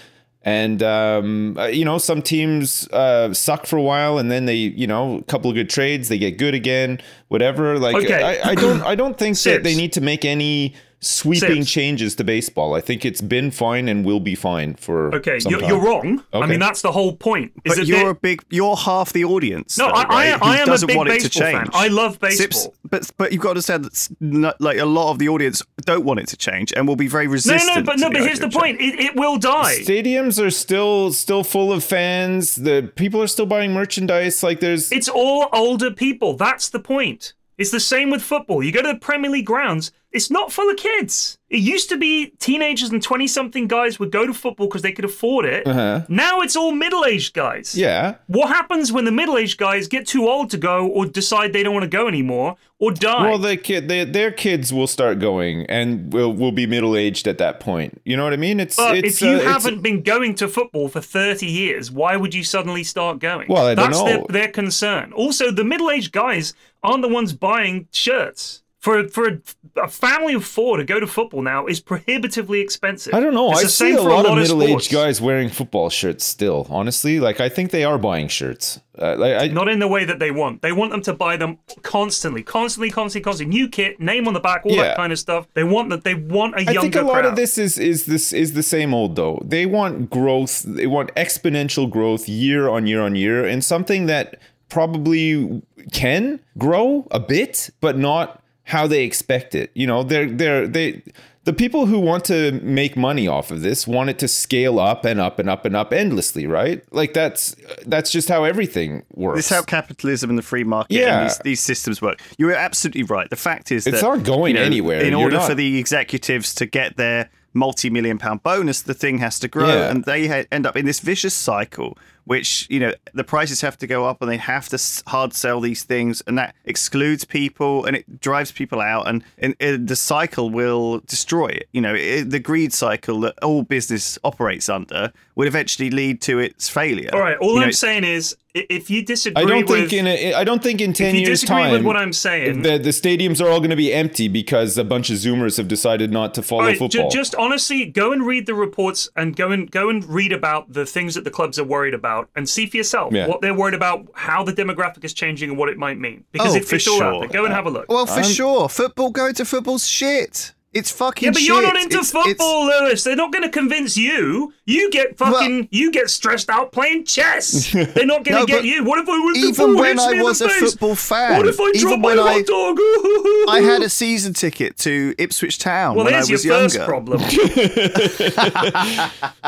[0.44, 4.56] And um, uh, you know, some teams uh, suck for a while, and then they,
[4.56, 7.02] you know, a couple of good trades, they get good again.
[7.28, 7.78] Whatever.
[7.78, 8.24] Like, Okay.
[8.24, 11.72] I, I don't, I don't think that they need to make any sweeping Sips.
[11.72, 12.74] changes to baseball.
[12.74, 15.14] I think it's been fine and will be fine for.
[15.16, 15.70] okay, some you're, time.
[15.70, 16.24] you're wrong.
[16.34, 17.52] I mean, that's the whole point.
[17.64, 19.78] Is But that you're they're- a big, you're half the audience.
[19.78, 21.42] No, though, I- I- right, who I am a doesn't big want it to baseball
[21.52, 21.64] fan.
[21.66, 21.70] change.
[21.76, 22.74] I love Sips- baseball.
[22.90, 26.04] but but you've got to understand that not, like a lot of the audience don't
[26.06, 27.68] want it to change and will be very resistant.
[27.68, 28.10] no, no, but no.
[28.10, 29.78] But here's the point: it, it will die.
[29.82, 32.56] Stadiums are still still full of fans.
[32.56, 34.42] The people are still buying merchandise.
[34.44, 36.34] Like there's It's all older people.
[36.36, 37.34] That's the point.
[37.58, 38.62] It's the same with football.
[38.64, 41.38] You go to the Premier League grounds, it's not full of kids.
[41.50, 44.92] It used to be teenagers and 20 something guys would go to football because they
[44.92, 45.68] could afford it.
[45.68, 46.06] Uh-huh.
[46.10, 47.76] Now it's all middle aged guys.
[47.76, 48.16] yeah.
[48.28, 51.64] What happens when the middle aged guys get too old to go or decide they
[51.64, 53.30] don't want to go anymore or die?
[53.30, 57.28] Well, the kid, they, their kids will start going and will will be middle aged
[57.28, 58.02] at that point.
[58.04, 58.60] You know what I mean?
[58.60, 62.18] It's but it's if you uh, haven't been going to football for 30 years, why
[62.18, 63.48] would you suddenly start going?
[63.50, 64.06] Well, I don't That's know.
[64.06, 65.14] Their, their concern.
[65.14, 68.64] Also, the middle aged guys aren't the ones buying shirts.
[68.88, 69.38] For, for a,
[69.84, 73.14] a family of four to go to football now is prohibitively expensive.
[73.14, 73.52] I don't know.
[73.52, 76.66] It's I see a lot of lot middle aged guys wearing football shirts still.
[76.70, 78.80] Honestly, like I think they are buying shirts.
[78.98, 80.62] Uh, like I, Not in the way that they want.
[80.62, 83.54] They want them to buy them constantly, constantly, constantly, constantly.
[83.58, 84.84] New kit, name on the back, all Yeah.
[84.84, 85.48] that kind of stuff.
[85.54, 86.06] They want that.
[86.06, 87.26] They want a I younger I think a lot crowd.
[87.26, 89.42] of this is is this is the same old though.
[89.44, 90.64] They want growth.
[90.66, 97.06] They want exponential growth year on year on year, and something that probably can grow
[97.12, 99.72] a bit, but not how they expect it.
[99.74, 101.02] You know, they're they're they.
[101.46, 105.06] The people who want to make money off of this want it to scale up
[105.06, 106.84] and up and up and up endlessly, right?
[106.92, 109.38] Like that's that's just how everything works.
[109.38, 111.22] This is how capitalism and the free market Yeah.
[111.22, 112.20] and these, these systems work.
[112.38, 113.30] You're absolutely right.
[113.30, 115.00] The fact is It's that not going you know, anywhere.
[115.02, 119.20] In You're order not- for the executives to get their multi-million pound bonus, the thing
[119.20, 119.90] has to grow, Yeah.
[119.90, 121.98] and they ha- end up in this vicious cycle.
[122.28, 125.62] Which you know the prices have to go up, and they have to hard sell
[125.62, 129.96] these things, and that excludes people, and it drives people out, and, and, and the
[129.96, 131.70] cycle will destroy it.
[131.72, 136.40] You know, it, the greed cycle that all business operates under would eventually lead to
[136.40, 137.12] its failure.
[137.14, 137.38] all right.
[137.38, 140.34] All You I'm know, saying is, if you disagree I don't with, think in a,
[140.34, 142.78] I don't think in ten if you years disagree time with what I'm saying, the
[142.80, 146.12] the stadiums are all going to be empty because a bunch of Zoomers have decided
[146.12, 147.10] not to follow All right, ju- football.
[147.12, 150.86] just honestly, go and read the reports and go and go and read about the
[150.88, 153.28] things that the clubs are worried about and see for yourself Yeah.
[153.28, 156.24] what they're worried about, how the demographic is changing, and what it might mean.
[156.32, 157.20] Because Oh, if for it's all out sure.
[157.22, 157.86] there, go and have a look.
[157.90, 160.54] Well, for sure, football going to football's shit.
[160.78, 161.48] It's fucking yeah, but shit.
[161.48, 163.04] you're not into It's- it's- football, Lewis.
[163.04, 164.54] They're not going to convince you.
[164.66, 167.72] You get fucking, you get stressed out playing chess.
[167.74, 168.84] They're not going to No, get you.
[168.84, 170.60] What if I was the even when I was a face?
[170.72, 172.78] football fan, What if I even drop my I- hot dog?
[173.50, 176.86] I had a season ticket to Ipswich Town Well, when I there's your was first
[176.86, 177.22] problem.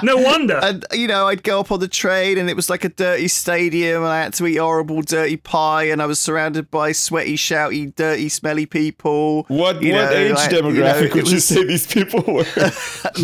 [0.03, 0.59] no wonder.
[0.63, 3.27] And you know, I'd go up on the train, and it was like a dirty
[3.27, 7.35] stadium, and I had to eat horrible, dirty pie, and I was surrounded by sweaty,
[7.35, 9.43] shouty, dirty, smelly people.
[9.47, 12.21] what You what know, age like, you know, demographic it would you say these people
[12.33, 12.45] were?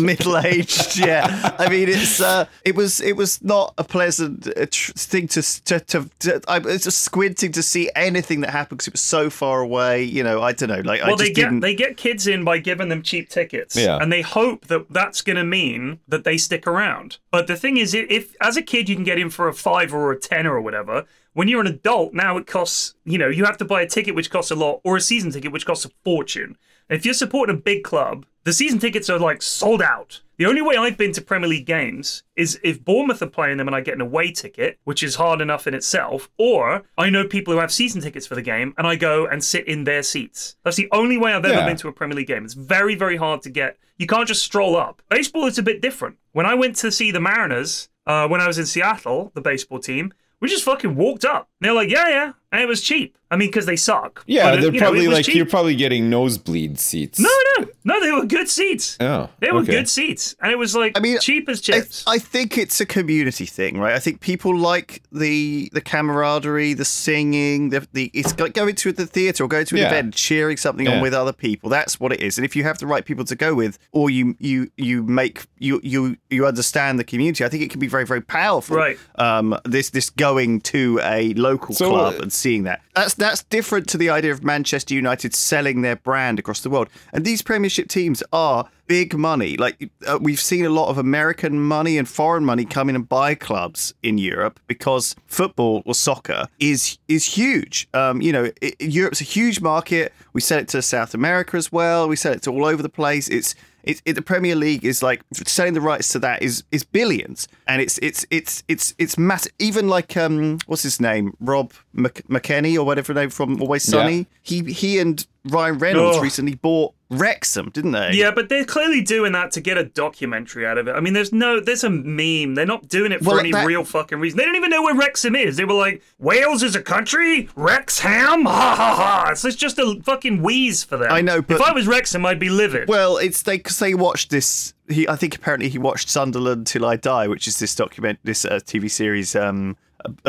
[0.00, 0.98] middle aged.
[0.98, 5.28] Yeah, I mean, it's uh, it was it was not a pleasant uh, tr- thing
[5.28, 8.94] to to, to, to I was just squinting to see anything that happened because it
[8.94, 10.02] was so far away.
[10.02, 10.80] You know, I don't know.
[10.80, 11.60] Like I Well, just they get didn't.
[11.60, 13.98] they get kids in by giving them cheap tickets, Yeah.
[14.00, 17.18] and they hope that that's going to mean that they stick around.
[17.30, 19.92] But the thing is, if as a kid you can get in for a five
[19.94, 21.04] or a ten or whatever,
[21.34, 24.14] when you're an adult now it costs you know you have to buy a ticket
[24.14, 26.56] which costs a lot or a season ticket which costs a fortune.
[26.88, 30.20] And if you're supporting a big club, the season tickets are like sold out.
[30.38, 33.66] The only way I've been to Premier League games is if Bournemouth are playing them
[33.68, 37.26] and I get an away ticket, which is hard enough in itself, or I know
[37.26, 40.02] people who have season tickets for the game and I go and sit in their
[40.02, 40.56] seats.
[40.62, 41.66] That's the only way I've ever Yeah.
[41.66, 42.44] been to a Premier League game.
[42.44, 43.78] It's very, very hard to get.
[43.96, 45.00] You can't just stroll up.
[45.08, 46.16] Baseball is a bit different.
[46.32, 49.78] When I went to see the Mariners, uh, when I was in Seattle, the baseball
[49.78, 51.48] team, we just fucking walked up.
[51.62, 52.32] They're like, yeah, yeah.
[52.52, 53.16] And it was cheap.
[53.28, 54.22] I mean, because they suck.
[54.28, 55.34] yeah, But, they're you know, probably it like cheap.
[55.34, 57.18] you're probably getting nosebleed seats.
[57.18, 57.28] No,
[57.58, 58.96] no, No, they were good seats.
[59.00, 59.72] Oh, They were okay.
[59.72, 62.04] good seats, and it was like I mean, cheap as chips.
[62.06, 63.94] I think it's a community thing, right?
[63.94, 68.92] I think people like the the camaraderie, the singing, the, the it's like going to
[68.92, 69.88] the theatre or going to an Yeah.
[69.88, 70.94] event, cheering something Yeah.
[70.96, 71.68] on with other people.
[71.68, 72.38] That's what it is.
[72.38, 75.42] And if you have the right people to go with, or you you you make
[75.58, 78.76] you you you understand the community, I think it can be very very powerful.
[78.76, 78.98] Right.
[79.16, 79.58] Um.
[79.64, 83.88] This this going to a local So, club uh, and seeing that that's that's different
[83.88, 86.88] to the idea of Manchester United selling their brand across the world.
[87.12, 89.56] And these Premiership teams are big money.
[89.56, 93.08] Like uh, we've seen a lot of American money and foreign money come in and
[93.08, 97.88] buy clubs in Europe because football or soccer is is huge.
[97.92, 100.12] Um, you know, it, Europe's a huge market.
[100.32, 102.08] We sell it to South America as well.
[102.08, 103.28] We sell it to all over the place.
[103.28, 103.54] It's
[103.86, 107.48] it, it, the Premier League is like selling the rights to that is is billions,
[107.68, 109.52] and it's it's it's it's it's massive.
[109.60, 114.26] Even like um, what's his name, Rob Mc, McKenney or whatever name from Always Sunny.
[114.42, 116.22] He he and Ryan Reynolds Ugh.
[116.22, 118.12] recently bought Wrexham, didn't they?
[118.14, 120.92] yeah, but they're clearly doing that to get a documentary out of it.
[120.96, 122.54] I mean, there's no, there's a meme.
[122.56, 124.36] They're not doing it for Well, any that- real fucking reason.
[124.38, 125.56] They don't even know where Wrexham is.
[125.56, 128.94] They were like, Wales is a country, Wrexham, ha ha
[129.26, 129.34] ha.
[129.34, 131.12] So it's just a fucking wheeze for them.
[131.12, 132.88] I know, but- if I was Wrexham, I'd be livid.
[132.88, 134.74] Well, it's they because they watched this.
[134.88, 138.44] He, I think apparently he watched Sunderland Till I Die, which is this document, this
[138.44, 139.76] uh, TV series, um,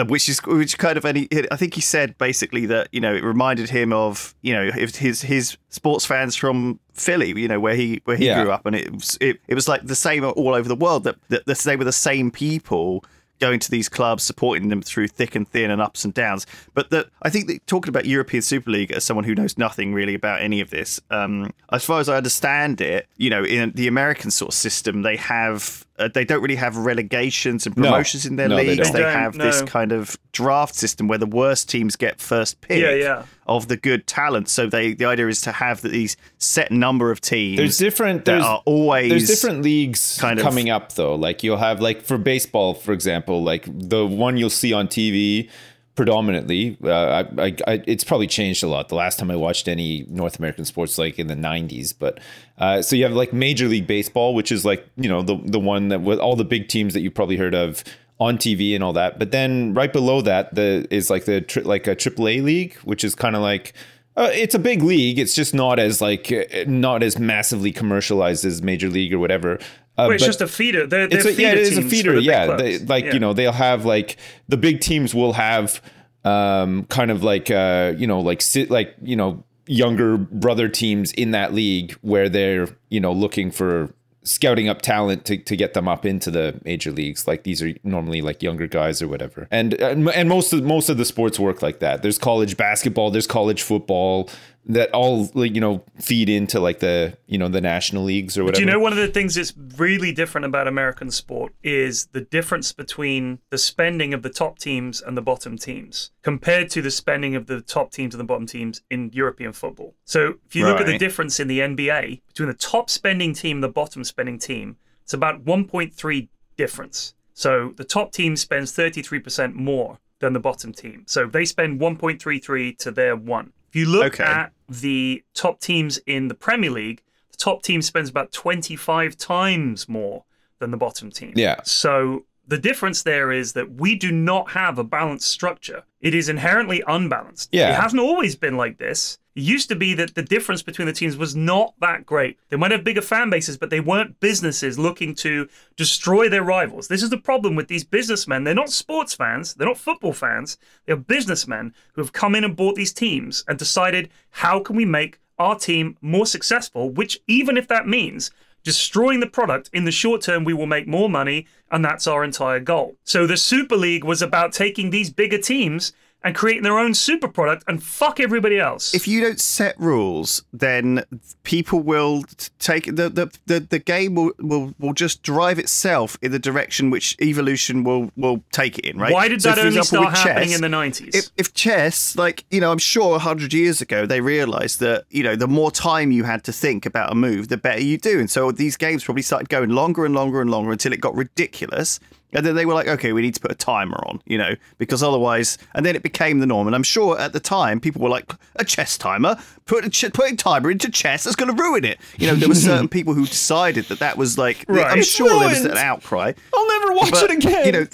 [0.08, 1.28] which is which kind of any.
[1.52, 4.96] I think he said basically that you know it reminded him of you know if
[4.96, 8.42] his his sports fans from Philly, you know where he where he Yeah.
[8.44, 11.04] grew up, and it was it, it was like the same all over the world
[11.06, 13.04] that that, that they were the same people
[13.40, 16.48] going to these clubs, supporting them through thick and thin and ups and downs.
[16.74, 19.94] But that I think that talking about European Super League as someone who knows nothing
[19.94, 23.74] really about any of this, um, as far as I understand it, you know, in
[23.74, 27.84] the American sort of system, they have uh, they don't really have relegations and No.
[27.90, 28.88] promotions in their No, leagues.
[28.92, 32.62] They, They don't, have this kind of draft system where the worst teams get first
[32.62, 33.24] pick Yeah, yeah.
[33.48, 34.50] of the good talent.
[34.50, 37.58] So they the idea is to have these set number of teams.
[37.58, 38.26] There's different.
[38.26, 41.16] that There's, are always there's different leagues kind of- coming up though.
[41.16, 45.50] Like you'll have like for baseball, for example, like the one you'll see on TV
[45.98, 46.78] predominantly.
[46.82, 48.88] Uh, I, I, I, it's probably changed a lot.
[48.88, 52.20] The last time I watched any North American sports, like in the '90s, but
[52.60, 55.60] uh, so you have like Major League Baseball, which is like you know the the
[55.60, 57.84] one that with all the big teams that you probably heard of
[58.20, 59.20] on TV and all that.
[59.20, 63.04] But then right below that, the is like the tri- like a AAA league, which
[63.04, 63.74] is kind of like
[64.18, 65.20] uh, it's a big league.
[65.20, 69.60] It's just not as like uh, not as massively commercialized as Major League or whatever.
[69.98, 70.86] Uh, it's just a feeder.
[70.86, 72.14] They're, they're it's a, feeder yeah, it is a feeder.
[72.14, 73.14] the Yeah, they, like Yeah.
[73.14, 75.82] you know they'll have like the big teams will have
[76.26, 81.12] um kind of like uh you know like sit like you know younger brother teams
[81.14, 83.94] in that league where they're you know looking for
[84.28, 87.28] scouting up talent to, to get them up into the major leagues.
[87.28, 89.48] Like these are normally like younger guys or whatever.
[89.50, 92.02] And and, most of most of the sports work like that.
[92.02, 94.30] There's college basketball there's college football
[94.68, 98.44] that all like you know feed into like the you know the national leagues or
[98.44, 102.08] whatever Do you know one of the things that's really different about American sport is
[102.08, 106.82] the difference between the spending of the top teams and the bottom teams compared to
[106.82, 109.96] the spending of the top teams and the bottom teams in European football.
[110.06, 113.58] So if you look at the difference in the NBA between the top spending team
[113.58, 116.28] and the bottom spending team, it's about 1.3
[116.58, 117.14] difference.
[117.34, 121.04] So the top team spends 33% more than the bottom team.
[121.08, 123.54] So they spend 1.33 to their one.
[123.70, 124.24] If you look Okay.
[124.24, 127.02] at the top teams in the Premier League,
[127.32, 130.26] the top team spends about 25 times more
[130.60, 131.34] than the bottom team.
[131.36, 131.62] Yeah.
[131.64, 135.84] So the difference there is that we do not have a balanced structure.
[136.02, 137.50] It is inherently unbalanced.
[137.52, 137.72] Yeah.
[137.72, 139.20] It hasn't always been like this.
[139.38, 142.40] It used to be that the difference between the teams was not that great.
[142.50, 146.88] They might have bigger fan bases, but they weren't businesses looking to destroy their rivals.
[146.88, 148.44] This is the problem with these businessmen.
[148.44, 150.58] They're not sports fans, they're not football fans.
[150.88, 154.86] They're businessmen who have come in and bought these teams and decided how can we
[154.86, 158.32] make our team more successful, which even if that means
[158.64, 162.22] destroying the product in the short term we will make more money and that's our
[162.22, 165.94] entire goal so the super league was about taking these bigger teams
[166.28, 170.44] and creating their own super product and fuck everybody else if you don't set rules,
[170.52, 171.04] then
[171.44, 172.24] people will
[172.60, 176.90] take the the, the, the game will, will will just drive itself in the direction
[176.90, 179.14] which evolution will will take it in, right?
[179.14, 182.16] why did So, that only example, start happening chess, in the 90s if, if chess,
[182.18, 185.72] like, you know, I'm sure 100 years ago, they realized that, you know, the more
[185.72, 188.20] time you had to think about a move, the better you do.
[188.20, 191.16] And so these games probably started going longer and longer and longer until it got
[191.16, 192.00] ridiculous.
[192.34, 194.56] And then they were like, okay, we need to put a timer on, you know,
[194.78, 196.68] because otherwise, and then it became the norm.
[196.68, 200.12] And I'm sure at the time, people were like, a chess timer, put a ch-
[200.14, 202.00] putting timer into chess, that's going to ruin it.
[202.18, 204.86] You know, there were certain people who decided that that was like, Right.
[204.86, 206.34] I'm It's sure there was an outcry.
[206.54, 207.88] I'll never watch But, it again You know,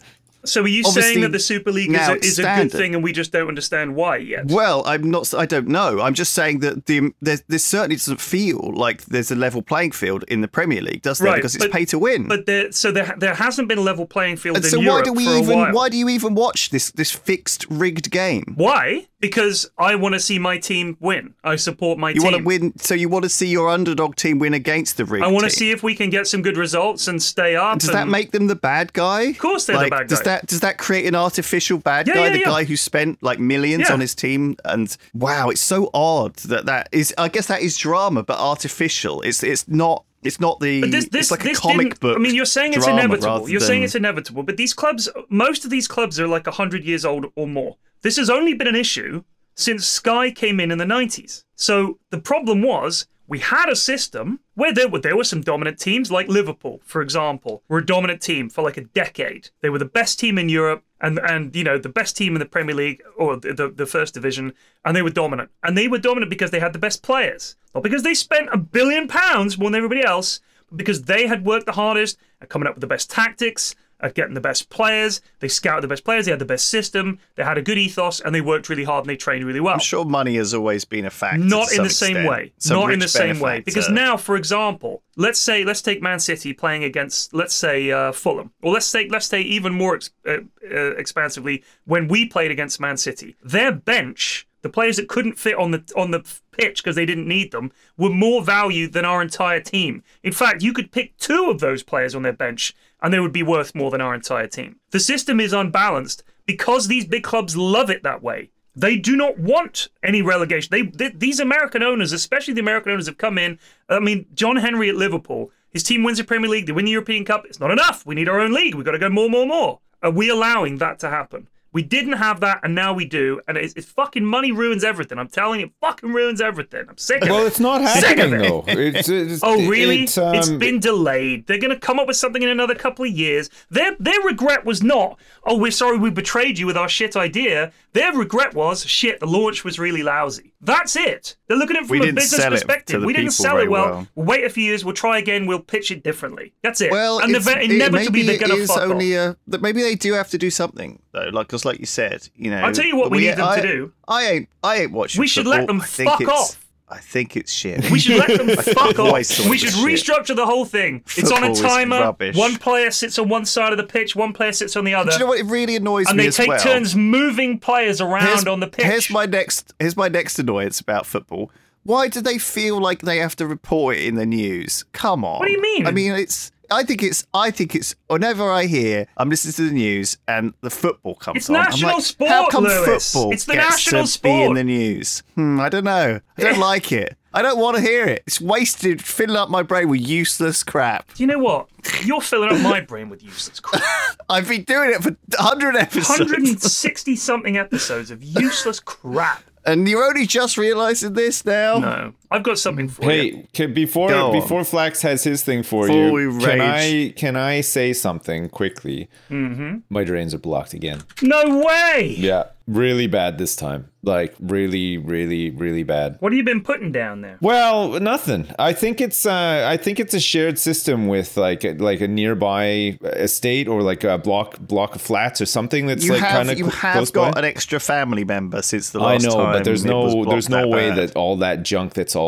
[0.45, 2.95] So are you Obviously, saying that the Super League is a, is a good thing
[2.95, 4.47] and we just don't understand why yet?
[4.47, 5.34] Well, I'm not.
[5.34, 6.01] I don't know.
[6.01, 9.91] I'm just saying that the there, there certainly doesn't feel like there's a level playing
[9.91, 11.29] field in the Premier League, does there?
[11.32, 12.27] Right, because it's but- pay to win.
[12.27, 14.84] But there, so there, there hasn't been a level playing field and in so why
[14.86, 15.71] Europe do we even?
[15.71, 18.53] Why do you even watch this this fixed rigged game?
[18.56, 19.08] Why?
[19.23, 21.33] Because I want to see my team win.
[21.45, 22.21] I support my You team.
[22.21, 25.05] You want to win, so you want to see your underdog team win against the
[25.05, 25.23] rigged.
[25.23, 27.79] I want to see if we can get some good results and stay up.
[27.79, 29.21] Does that make them the bad guy?
[29.21, 30.25] Of course they're the like, bad Does guy.
[30.25, 32.23] that does that create an artificial bad Yeah, guy?
[32.25, 32.45] yeah, the yeah.
[32.45, 36.89] guy who spent like millions on his team, and wow, it's so odd that that
[36.91, 37.13] is.
[37.17, 39.21] I guess that is drama, but artificial.
[39.21, 40.03] It's it's not.
[40.23, 40.81] It's not the.
[40.81, 42.17] But this, this, it's like a comic book.
[42.17, 43.49] I mean, you're saying it's inevitable.
[43.49, 44.43] You're saying it's inevitable.
[44.43, 47.77] But these clubs, most of these clubs are like 100 years old or more.
[48.03, 49.23] This has only been an issue
[49.55, 51.45] since Sky came in in the 90s.
[51.55, 55.79] So the problem was we had a system where there were there were some dominant
[55.79, 59.49] teams like Liverpool, for example, were a dominant team for like a decade.
[59.61, 62.39] They were the best team in Europe and and you know the best team in
[62.39, 65.51] the Premier League or the, the, the first division, and they were dominant.
[65.63, 68.57] And they were dominant because they had the best players, not because they spent a
[68.57, 72.67] billion pounds more than everybody else, but because they had worked the hardest at coming
[72.67, 75.21] up with the best tactics, at getting the best players.
[75.39, 76.25] They scouted the best players.
[76.25, 77.19] They had the best system.
[77.35, 79.73] They had a good ethos, and they worked really hard and they trained really well.
[79.73, 81.39] I'm sure money has always been a factor.
[81.39, 82.51] Not in the same way.
[82.57, 83.61] Some Not in the same way.
[83.61, 88.11] Because now, for example, let's say let's take Man City playing against let's say uh,
[88.11, 90.37] Fulham, or let's say let's say even more ex- uh,
[90.69, 94.47] uh, expansively when we played against Man City, their bench.
[94.63, 97.71] The players that couldn't fit on the on the pitch because they didn't need them
[97.97, 100.04] were more valued than our entire team.
[100.23, 103.34] In fact, you could pick two of those players on their bench and they would
[103.34, 104.78] be worth more than our entire team.
[104.91, 108.52] The system is unbalanced because these big clubs love it that way.
[108.76, 110.69] They do not want any relegation.
[110.71, 113.60] They, th these American owners, especially the American owners, have come in.
[113.88, 116.91] I mean, John Henry at Liverpool, his team wins the Premier League, they win the
[116.91, 117.45] European Cup.
[117.45, 118.06] It's not enough.
[118.06, 118.76] We need our own league.
[118.76, 119.80] We've got to go more, more, more.
[120.02, 121.49] Are we allowing that to happen?
[121.73, 123.41] We didn't have that, and now we do.
[123.47, 125.17] And it's, it's fucking money ruins everything.
[125.17, 126.86] I'm telling you, it fucking ruins everything.
[126.88, 127.39] I'm sick of Well, it.
[127.39, 128.47] Well, it's not Sick happening it.
[128.47, 128.63] though.
[128.67, 130.03] It's, it's, Oh really?
[130.03, 131.47] It, um, it's been delayed.
[131.47, 133.49] They're going to come up with something in another couple of years.
[133.69, 137.71] Their their regret was not, oh, we're sorry we betrayed you with our shit idea.
[137.93, 140.53] Their regret was, shit, the launch was really lousy.
[140.62, 141.36] That's it.
[141.47, 143.03] They're looking at it from We a business sell it to perspective.
[143.03, 143.86] We didn't sell it well.
[143.86, 144.07] well.
[144.15, 144.83] We'll wait a few years.
[144.86, 145.45] We'll try again.
[145.45, 146.53] We'll pitch it differently.
[146.63, 146.89] That's it.
[146.91, 149.36] Well, and it's, eve- it- inevitably maybe they're going to fuck only off.
[149.51, 149.57] a.
[149.59, 152.58] Maybe they do have to do something though, like because, like you said, you know.
[152.58, 153.93] I'll tell you what we need them to do.
[154.08, 154.49] I ain't.
[154.63, 155.19] I ain't watching.
[155.19, 156.60] We should let them fuck off.
[156.89, 157.89] I think it's shit.
[157.89, 159.13] We should let them fuck off.
[159.49, 159.84] We should shit.
[159.84, 161.04] restructure the whole thing.
[161.17, 162.12] It's on a timer.
[162.36, 164.15] One player sits on one side of the pitch.
[164.15, 165.10] One player sits on the other.
[165.10, 165.39] Do you know what?
[165.39, 166.60] It really annoys and me And they take well.
[166.60, 168.86] turns moving players around Here's- on the pitch.
[168.86, 169.73] Here's my next.
[169.80, 171.49] Here's my next annoyance about football.
[171.86, 174.86] Why do they feel like they have to report it in the news?
[174.93, 175.39] Come on.
[175.39, 175.88] What do you mean?
[175.88, 176.52] I mean, it's.
[176.73, 177.25] I think it's.
[177.33, 177.95] I think it's.
[178.07, 181.55] Whenever I hear, I'm listening to the news and the football comes It's on.
[181.57, 183.12] I'm like, sport, How come Lewis.
[183.12, 185.23] football It's the gets national to be in the news?
[185.36, 186.19] Hmm, I don't know.
[186.38, 187.15] I don't like it.
[187.36, 188.23] I don't want to hear it.
[188.27, 191.12] It's wasted, filling up my brain with useless crap.
[191.15, 191.67] Do you know what?
[192.03, 193.81] You're filling up my brain with useless crap.
[194.29, 196.19] I've been doing it for 100 episodes.
[196.19, 199.43] 160 something episodes of useless crap.
[199.65, 201.79] And you're only just realizing this now?
[201.79, 203.48] No, I've got something for you.
[203.54, 204.34] Hey, before Go on.
[204.34, 206.62] before Flax has his thing for Before you, we can.
[206.62, 209.08] I can I say something quickly?
[209.30, 209.78] Mm-hmm.
[209.89, 211.04] My drains are blocked again.
[211.22, 212.15] No way.
[212.17, 213.89] Yeah, really bad this time.
[214.06, 216.17] Like really, really, really bad.
[216.19, 217.38] What have you been putting down there?
[217.39, 218.48] Well, nothing.
[218.60, 222.08] I think it's uh, I think it's a shared system with like a, like a
[222.10, 226.32] nearby estate or like a block block of flats or something that's You like have
[226.32, 229.10] kind of you have got an extra family member since the last time.
[229.10, 229.54] I last know, time.
[229.54, 230.98] but there's no there's no way bad.
[231.10, 232.22] that all that junk that's all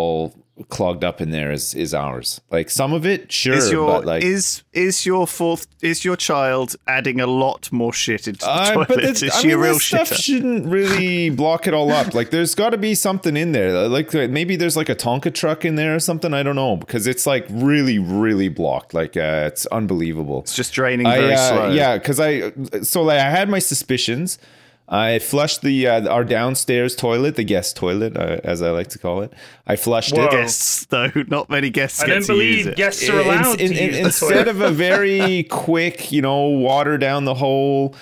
[0.70, 2.40] clogged up in there is is ours.
[2.50, 6.16] Like some of it, sure, is your but like is is your fourth is your
[6.16, 8.88] child adding a lot more shit into the Uh, toilet?
[8.88, 10.24] but is I she mean, a real this stuff shitter?
[10.24, 12.14] shouldn't really block it all up.
[12.14, 13.90] Like, there's got to be something in there.
[13.90, 16.34] Like, maybe there's like a Tonka truck in there or something.
[16.34, 18.94] I don't know because it's like really, really blocked.
[18.94, 20.40] Like, uh, it's unbelievable.
[20.40, 21.70] It's just draining I, very uh, slow.
[21.72, 24.40] Yeah, because I so like I had my suspicions.
[24.88, 29.00] I flushed the uh, our downstairs toilet, the guest toilet, uh, as I like to
[29.00, 29.34] call it.
[29.66, 30.26] I flushed Whoa.
[30.26, 30.32] it.
[30.32, 32.76] Guests though, not many guests I get don't to use believe it.
[32.78, 34.48] guests are allowed In- to in- use the instead toilet.
[34.50, 37.96] of a very quick, you know, water down the hole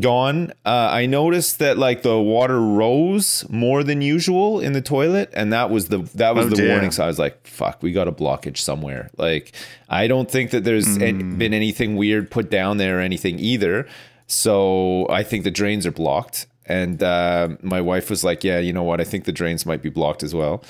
[0.00, 5.30] gone, uh, I noticed that like the water rose more than usual in the toilet,
[5.34, 6.68] and that was the that was Oh, the dear.
[6.70, 6.92] warning.
[6.92, 9.52] So I was like, "Fuck, we got a blockage somewhere." Like,
[9.88, 11.38] I don't think that there's any- Hmm.
[11.38, 13.86] been anything weird put down there or anything either.
[14.30, 16.46] So I think the drains are blocked.
[16.66, 19.00] And uh, my wife was like, "Yeah, you know what?
[19.00, 20.62] I think the drains might be blocked as well."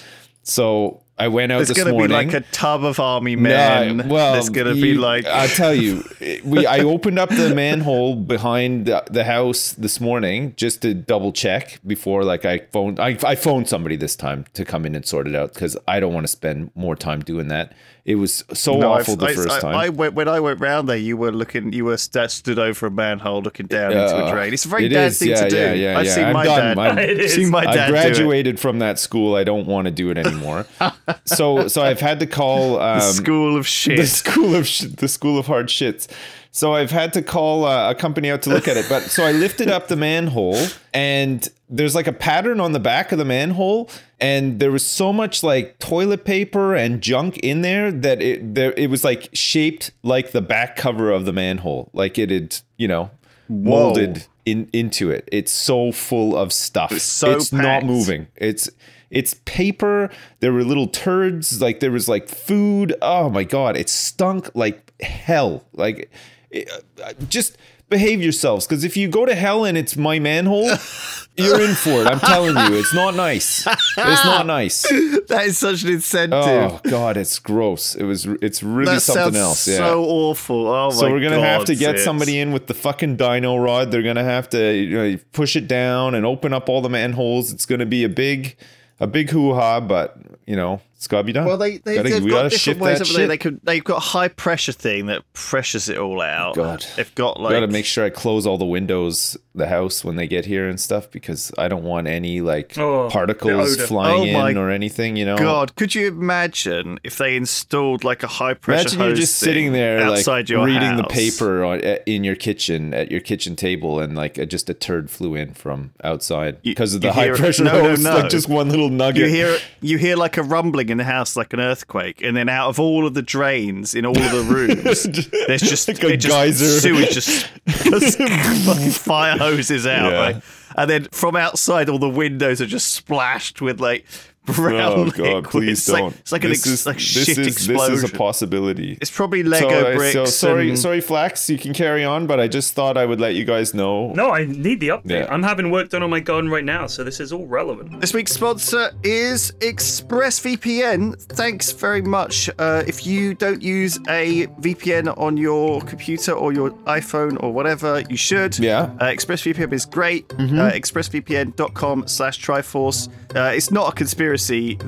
[0.43, 3.99] So I went out There's this going to be like a tub of army men.
[3.99, 6.03] Nah, well, there's going to be like I tell you,
[6.43, 11.31] we I opened up the manhole behind the, the house this morning just to double
[11.31, 15.05] check before like I phoned I, I phoned somebody this time to come in and
[15.05, 17.75] sort it out because I don't want to spend more time doing that.
[18.11, 19.75] It was so No, awful I've- the I, first I- time.
[19.77, 20.97] I went when I went round there.
[20.97, 21.73] You were looking.
[21.73, 24.53] You were st- stood over a manhole, looking down into Uh, a drain.
[24.53, 25.57] It's a very it dad is, thing yeah, to do.
[25.57, 27.31] yeah, yeah, I've seen my dad.
[27.31, 27.93] Seen my I dad it.
[27.93, 29.37] graduated from that school.
[29.37, 30.67] I don't want to do it anymore.
[31.25, 33.97] so so I've had to call um, School of shit.
[33.99, 36.09] the school of sh- the school of hard shits.
[36.53, 38.87] So I've had to call uh, a company out to look at it.
[38.89, 40.59] But so I lifted up the manhole,
[40.93, 43.89] and there's like a pattern on the back of the manhole,
[44.21, 48.73] and there was so much like toilet paper and junk in there that it there
[48.77, 52.89] it was like shaped like the back cover of the manhole, like it had you
[52.89, 53.11] know
[53.49, 55.29] molded in into it.
[55.33, 56.93] It's so full of stuff.
[56.93, 57.87] It's so not packed.
[57.87, 58.27] moving.
[58.37, 58.71] It's
[59.11, 60.11] it's paper.
[60.41, 61.61] There were little turds.
[61.61, 62.95] Like there was like food.
[63.03, 63.77] Oh my god!
[63.77, 65.65] It stunk like hell.
[65.73, 66.11] Like
[66.51, 66.71] it-
[67.03, 67.57] uh, just
[67.91, 70.65] behave yourselves because if you go to hell and it's my manhole,
[71.37, 72.07] you're in for it.
[72.07, 73.67] I'm telling you, it's not nice.
[73.67, 74.83] It's not nice.
[75.29, 76.39] that is such an incentive.
[76.39, 77.95] Oh god, it's gross.
[77.97, 78.27] It was.
[78.41, 79.69] It's really that something else.
[79.69, 79.79] Yeah.
[79.79, 80.69] so awful.
[80.69, 83.91] Oh my So we're gonna have to get somebody in with the fucking Dyno-Rod.
[83.91, 87.53] They're gonna have to you know, push it down and open up all the manholes.
[87.53, 88.57] It's gonna be a big,
[89.01, 89.81] a big hoo ha.
[89.81, 90.17] But
[90.47, 91.47] you know, it's gotta be done.
[91.47, 93.27] Well, they, they, Gotta- they've we got gotta different shift ways that over there.
[93.27, 96.57] They could, they've got a high pressure thing that pressures it all out.
[96.57, 96.85] God.
[96.95, 100.27] They've got like gotta make sure I close all the windows, the house when they
[100.27, 104.59] get here and stuff because I don't want any like Oh, particles flying Oh in
[104.59, 105.17] or anything.
[105.17, 105.39] You know.
[105.39, 109.73] God, could you imagine if they installed like a high pressure Imagine you're just sitting
[109.73, 113.57] there, like outside your reading the paper on, eh, in your kitchen at your kitchen
[113.57, 117.31] table, and like a, just a turd flew in from outside because of the high
[117.31, 118.05] pressure no, no, hose.
[118.05, 118.17] no.
[118.17, 119.23] Like just one little nugget.
[119.23, 122.49] You hear you hear like a rumbling in the house, like an earthquake, and then
[122.49, 124.83] out of all of the drains in all of the rooms,
[125.47, 126.81] there's just, Like a just geyser.
[126.81, 128.19] sewage just, just
[128.65, 130.19] fucking fire hoses out, Yeah.
[130.21, 130.43] right?
[130.77, 134.05] And then from outside, all the windows are just splashed with like
[134.55, 135.45] brown Oh liquid.
[135.45, 135.45] God!
[135.45, 136.17] Please it's like, don't.
[136.19, 137.95] it's like an ex- is like this shit is explosion.
[137.95, 138.97] this is a possibility.
[139.01, 140.13] it's probably Lego so, uh, bricks.
[140.15, 141.49] so sorry, and- sorry, Flax.
[141.51, 144.13] You can carry on, but I just thought I would let you guys know.
[144.15, 145.11] No, I need the update.
[145.11, 145.27] Yeah.
[145.31, 148.01] I'm having work done on my garden right now, so this is all relevant.
[148.01, 151.21] This week's sponsor is ExpressVPN.
[151.35, 152.49] Thanks very much.
[152.59, 158.03] Uh, if you don't use a VPN on your computer or your iPhone or whatever,
[158.09, 158.59] you should.
[158.59, 158.85] Yeah.
[159.01, 160.33] Uh, ExpressVPN is great.
[160.33, 163.09] Uh, ExpressVPN.com slash Triforce.
[163.37, 164.30] Uh, it's not a conspiracy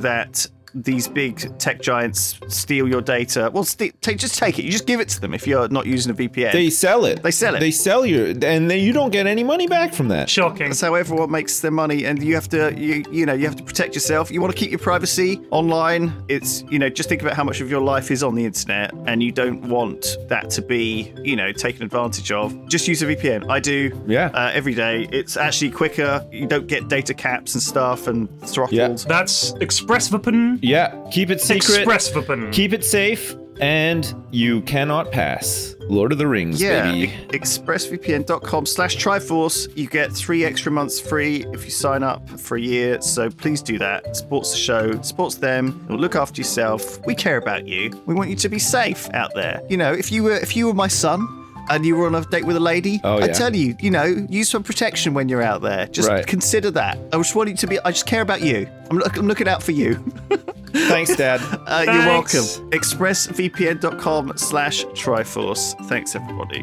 [0.01, 3.51] that these big tech giants steal your data.
[3.53, 4.65] Well, st- take, just take it.
[4.65, 6.53] You just give it to them if you're not using a VPN.
[6.53, 7.23] They sell it.
[7.23, 7.61] They sell it.
[7.61, 10.29] They sell you, and then you don't get any money back from that.
[10.29, 10.69] Shocking.
[10.69, 13.57] That's how everyone makes their money, and you have to, you, you know, you have
[13.57, 14.31] to protect yourself.
[14.31, 16.13] You want to keep your privacy online.
[16.29, 18.93] It's, you know, just think about how much of your life is on the internet,
[19.07, 22.69] and you don't want that to be, you know, taken advantage of.
[22.69, 23.51] Just use a VPN.
[23.51, 23.91] I do.
[24.07, 24.31] Yeah.
[24.33, 25.09] Uh, every day.
[25.13, 26.27] It's actually quicker.
[26.33, 28.99] You don't get data caps and stuff and throttled.
[29.09, 30.62] That's ExpressVPN.
[30.63, 31.87] Yeah, keep it secret.
[31.87, 32.53] ExpressVPN.
[32.53, 35.75] Keep it safe, and you cannot pass.
[35.89, 37.13] Lord of the Rings, Yeah, baby.
[37.13, 39.77] e- expressvpn.com slash Triforce.
[39.77, 43.01] You get three extra months free if you sign up for a year.
[43.03, 44.07] So please do that.
[44.07, 45.85] It supports the show, it supports them.
[45.87, 47.05] It'll look after yourself.
[47.05, 47.91] We care about you.
[48.07, 49.61] We want you to be safe out there.
[49.69, 51.27] You know, if you were if you were my son
[51.75, 54.05] and you were on a date with a lady, Oh, I tell you, you know,
[54.29, 55.87] use some protection when you're out there.
[55.87, 56.27] Just Right.
[56.27, 56.99] consider that.
[57.13, 57.79] I just want you to be.
[57.81, 58.69] I just care about you.
[58.91, 59.95] I'm, look, I'm looking out for you.
[60.73, 61.41] Thanks, Dad.
[61.67, 62.59] Uh, you're Thanks.
[62.59, 62.71] welcome.
[62.71, 65.75] ExpressVPN.com slash Triforce.
[65.89, 66.63] Thanks, everybody.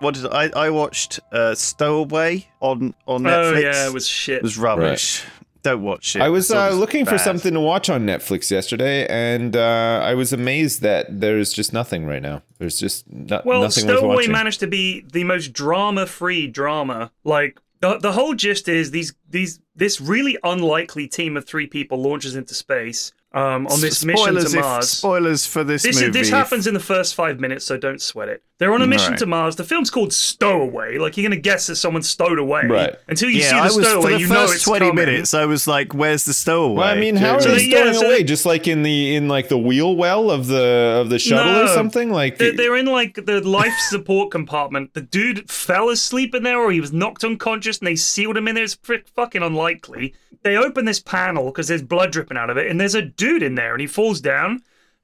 [0.00, 0.50] What did I?
[0.56, 3.54] I watched uh, Stowaway on on Netflix.
[3.54, 4.36] Oh yeah, it was shit.
[4.38, 5.24] It was rubbish.
[5.62, 6.22] Don't watch it.
[6.22, 10.32] I was uh, looking for something to watch on Netflix yesterday, and uh, I was
[10.32, 12.42] amazed that there's just nothing right now.
[12.58, 14.32] There's just no- Well, nothing worth Stowaway watching.
[14.32, 17.12] managed to be the most drama-free drama.
[17.24, 21.98] Like the the whole gist is these these this really unlikely team of three people
[22.02, 24.90] launches into space um, on this mission spoilers to if- Mars.
[24.90, 26.10] spoilers for this, This, movie.
[26.12, 28.42] this happens in the first five minutes, so don't sweat it.
[28.62, 29.18] They're on a mission Right.
[29.18, 29.56] to Mars.
[29.56, 30.96] The film's called Stowaway.
[30.98, 32.62] Like you're gonna guess that someone's stowed away.
[32.68, 32.94] Right.
[33.08, 35.04] Until you Yeah, see the I was for the you first know it's twenty coming.
[35.04, 35.34] minutes.
[35.34, 37.78] I was like, "Where's the stowaway?" Well, I mean, how are So they they- yeah,
[37.80, 38.18] stowing so away?
[38.18, 41.56] they- Just like in the in like the wheel well of the of the shuttle
[41.64, 42.12] or something?
[42.12, 44.94] Like They're, they're in like the life support compartment.
[44.94, 48.46] The dude fell asleep in there, or he was knocked unconscious, and they sealed him
[48.46, 48.62] in there.
[48.64, 50.14] It's frick- fucking unlikely.
[50.44, 53.42] They open this panel because there's blood dripping out of it, and there's a dude
[53.42, 54.62] in there, and he falls down,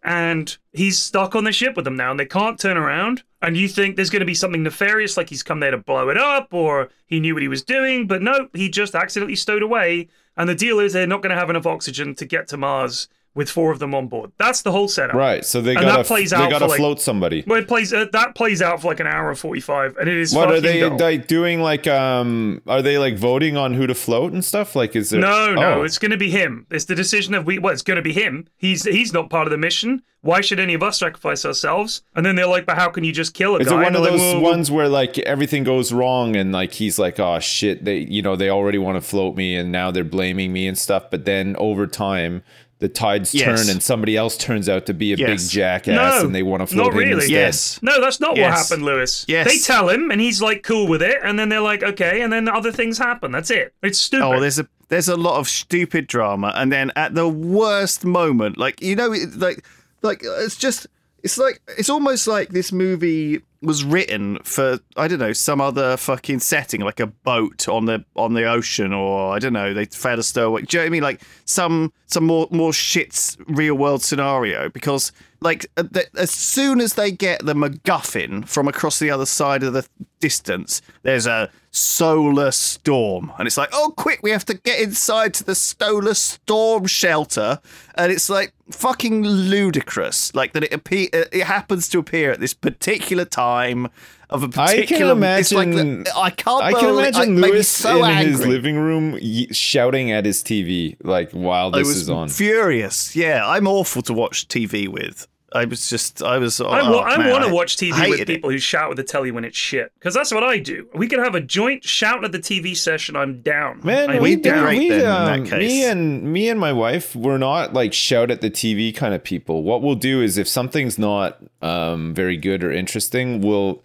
[0.09, 3.25] and he's stuck on the ship with them now, and they can't turn around.
[3.43, 6.09] And you think there's going to be something nefarious, like he's come there to blow
[6.09, 9.63] it up, or he knew what he was doing, but no, he just accidentally stowed
[9.63, 10.09] away.
[10.35, 13.09] And the deal is they're not going to have enough oxygen to get to Mars
[13.39, 14.33] with four of them on board.
[14.37, 15.15] That's the whole setup.
[15.15, 15.45] Right.
[15.45, 17.45] So they that plays they for, like- float somebody.
[17.47, 20.09] Well, it plays uh, that plays out for like an hour and forty five, and
[20.09, 20.35] it is.
[20.35, 20.99] What are they dull.
[20.99, 21.61] like doing?
[21.63, 24.75] Like, um, are they like voting on who to float and stuff?
[24.75, 25.21] Like, is there?
[25.21, 25.83] No, no, Oh.
[25.85, 26.67] it's going to be him.
[26.73, 27.61] It's the decision of we.
[27.61, 28.49] Well, it's going to be him.
[28.57, 30.03] He's he's not part of the mission.
[30.21, 32.03] Why should any of us sacrifice ourselves?
[32.17, 33.95] And then they're like, "But how can you just kill a Is guy?" it one
[33.95, 37.85] of those like, ones where like everything goes wrong and like he's like, oh shit,
[37.85, 40.77] they you know they already want to float me and now they're blaming me and
[40.77, 41.05] stuff.
[41.09, 42.43] But then over time,
[42.81, 43.45] the tides Yes.
[43.63, 45.29] turn and somebody else turns out to be a Yes.
[45.45, 47.13] big jackass No, and they want to float not him really.
[47.15, 47.31] instead.
[47.31, 47.79] Yes.
[47.83, 49.25] No, that's not what happened, Lewis.
[49.29, 49.49] Yes.
[49.49, 52.33] They tell him, and he's like cool with it, and then they're like, "Okay," and
[52.33, 53.33] then other things happen.
[53.33, 53.75] That's it.
[53.83, 54.25] It's stupid.
[54.25, 58.57] Oh, there's a there's a lot of stupid drama, and then at the worst moment,
[58.59, 59.65] like you know, like
[60.03, 60.87] like uh, it's just
[61.25, 65.97] it's like it's almost like this movie was written for I don't know some other
[65.97, 69.87] fucking setting, like a boat on the on the ocean, or I don't know they
[69.87, 70.63] failed a stowaway.
[70.63, 71.03] Do you know what I mean?
[71.03, 76.95] Like some some more more shit's real world scenario because like th- as soon as
[76.95, 79.87] they get the MacGuffin from across the other side of the
[80.19, 85.35] distance, there's a solar storm, and it's like, oh, quick, we have to get inside
[85.35, 87.61] to the solar storm shelter,
[87.95, 92.55] and it's like fucking ludicrous, like that it appear it happens to appear at this
[92.55, 93.89] particular time
[94.31, 95.39] of a I can particular.
[95.39, 96.63] it's like the- imagine- I can't.
[96.63, 98.33] I can believe- imagine I- made me Lewis so in angry.
[98.33, 102.29] his living room y- shouting at his TV like while I this was is on.
[102.29, 103.15] furious.
[103.17, 105.27] Yeah, I'm awful to watch TV with.
[105.51, 106.61] I was just, I was.
[106.61, 108.27] I, oh, wa- I want to watch TV with hated it.
[108.27, 110.87] people who shout at the telly when it's shit, because that's what I do.
[110.93, 113.17] We could have a joint shout at the TV session.
[113.17, 113.81] I'm down.
[113.83, 114.51] Man, I'm we we'd be did.
[114.51, 114.65] down.
[114.65, 115.69] great We, then in um, that case.
[115.71, 119.25] me and me and my wife, we're not like shout at the TV kind of
[119.25, 119.63] people.
[119.63, 123.83] What we'll do is if something's not um, very good or interesting, we'll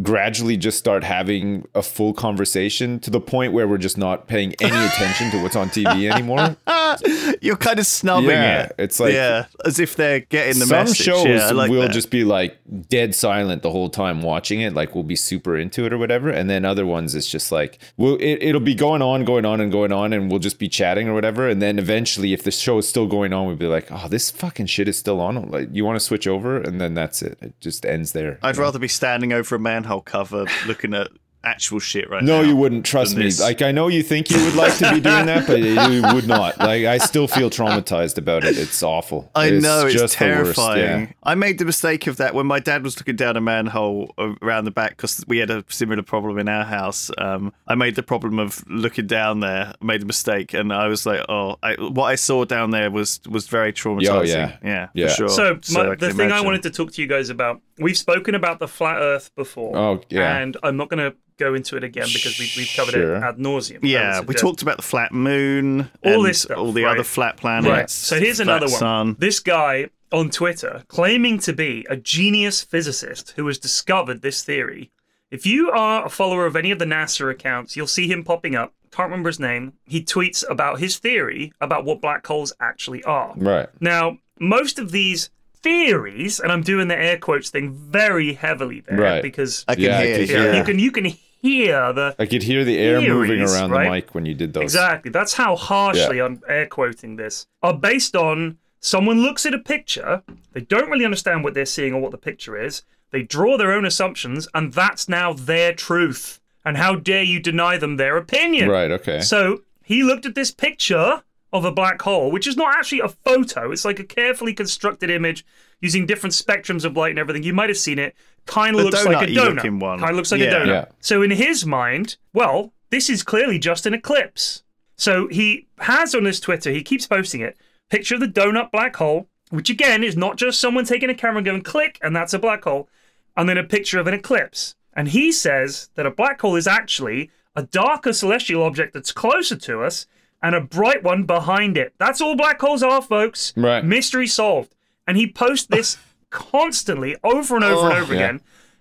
[0.00, 4.54] gradually just start having a full conversation to the point where we're just not paying
[4.60, 6.56] any attention to what's on TV anymore.
[7.42, 8.74] You're kind of snubbing Yeah, it.
[8.78, 10.96] it's like- yeah, as if they're getting the Some message.
[11.04, 11.90] shows yeah, like will that.
[11.92, 15.84] just be like dead silent the whole time watching it, like we'll be super into
[15.84, 16.30] it or whatever.
[16.30, 19.60] And then other ones, it's just like we'll it, it'll be going on, going on,
[19.60, 21.48] and going on, and we'll just be chatting or whatever.
[21.48, 24.30] And then eventually, if the show is still going on, we'll be like, "Oh, this
[24.30, 27.38] fucking shit is still on." Like, you want to switch over, and then that's it.
[27.42, 28.38] It just ends there.
[28.42, 31.08] I'd rather be standing over a manhole cover looking at
[31.44, 32.48] actual shit right No, now.
[32.48, 32.84] you wouldn't.
[32.86, 33.24] Trust me.
[33.24, 33.40] this.
[33.40, 36.26] Like I know you think you would like to be doing that, but you would
[36.28, 36.58] not.
[36.58, 38.58] Like I still feel traumatized about it.
[38.58, 39.30] It's awful.
[39.34, 40.80] I know it's just the terrifying.
[40.80, 41.06] yeah.
[41.22, 44.64] I made the mistake of that when my dad was looking down a manhole around
[44.64, 47.10] the back because we had a similar problem in our house.
[47.18, 51.06] Um, I made the problem of looking down there, made a mistake, and I was
[51.06, 54.56] like, "Oh, I, what I saw down there was was very traumatizing." yeah.
[54.64, 55.08] yeah, Yeah.
[55.08, 55.28] for sure.
[55.28, 58.34] So, my, the can thing I wanted to talk to you guys about, we've spoken
[58.34, 59.76] about the flat Earth before.
[59.76, 60.38] Oh, yeah.
[60.38, 63.16] And I'm not going to go into it again because we've, we've covered Sure.
[63.16, 63.80] it ad nauseum.
[63.82, 66.94] Yeah, we talked about the flat moon, All and this stuff, all the right.
[66.94, 67.68] other flat planets.
[67.68, 67.90] Right.
[67.90, 68.78] So here's another one.
[68.78, 69.16] Sun.
[69.18, 74.90] This guy on Twitter claiming to be a genius physicist who has discovered this theory.
[75.30, 78.54] If you are a follower of any of the NASA accounts, you'll see him popping
[78.54, 78.74] up.
[78.90, 79.72] Can't remember his name.
[79.86, 83.32] He tweets about his theory about what black holes actually are.
[83.36, 83.68] Right.
[83.80, 85.30] Now, most of these
[85.72, 89.22] theories, and I'm doing the air quotes thing very heavily there Right.
[89.22, 90.20] because I can Yeah, I hear.
[90.52, 91.06] yeah, you can you can
[91.42, 93.84] hear the I could hear the air moving around right?
[93.84, 94.62] the mic when you did those.
[94.62, 95.10] Exactly.
[95.10, 97.46] That's how harshly I'm air quoting this.
[97.62, 100.22] Are based on someone looks at a picture,
[100.52, 103.72] they don't really understand what they're seeing or what the picture is, they draw their
[103.72, 106.40] own assumptions, and that's now their truth.
[106.64, 108.68] And how dare you deny them their opinion?
[108.68, 108.90] Right.
[108.90, 109.20] Okay.
[109.20, 111.22] So he looked at this picture
[111.52, 113.70] of a black hole, which is not actually a photo.
[113.72, 115.44] It's like a carefully constructed image
[115.80, 117.42] using different spectrums of light and everything.
[117.42, 118.14] You might have seen it.
[118.46, 119.54] Kind of looks like a donut-y donut.
[119.56, 119.98] looking one.
[119.98, 120.46] Kind of looks like Yeah.
[120.48, 120.66] a donut.
[120.66, 120.84] Yeah.
[121.00, 124.62] So in his mind, well, this is clearly just an eclipse.
[124.96, 127.56] So he has on his Twitter, he keeps posting it,
[127.90, 131.38] picture of the donut black hole, which again is not just someone taking a camera
[131.38, 132.88] and going click and that's a black hole,
[133.36, 134.74] and then a picture of an eclipse.
[134.94, 139.56] And he says that a black hole is actually a darker celestial object that's closer
[139.56, 140.06] to us
[140.42, 141.94] and a bright one behind it.
[141.98, 143.52] That's all black holes are, folks.
[143.56, 143.84] Right.
[143.84, 144.74] Mystery solved.
[145.06, 145.98] And he posts this
[146.30, 148.20] constantly over and over and Oh, over yeah.
[148.20, 148.40] again.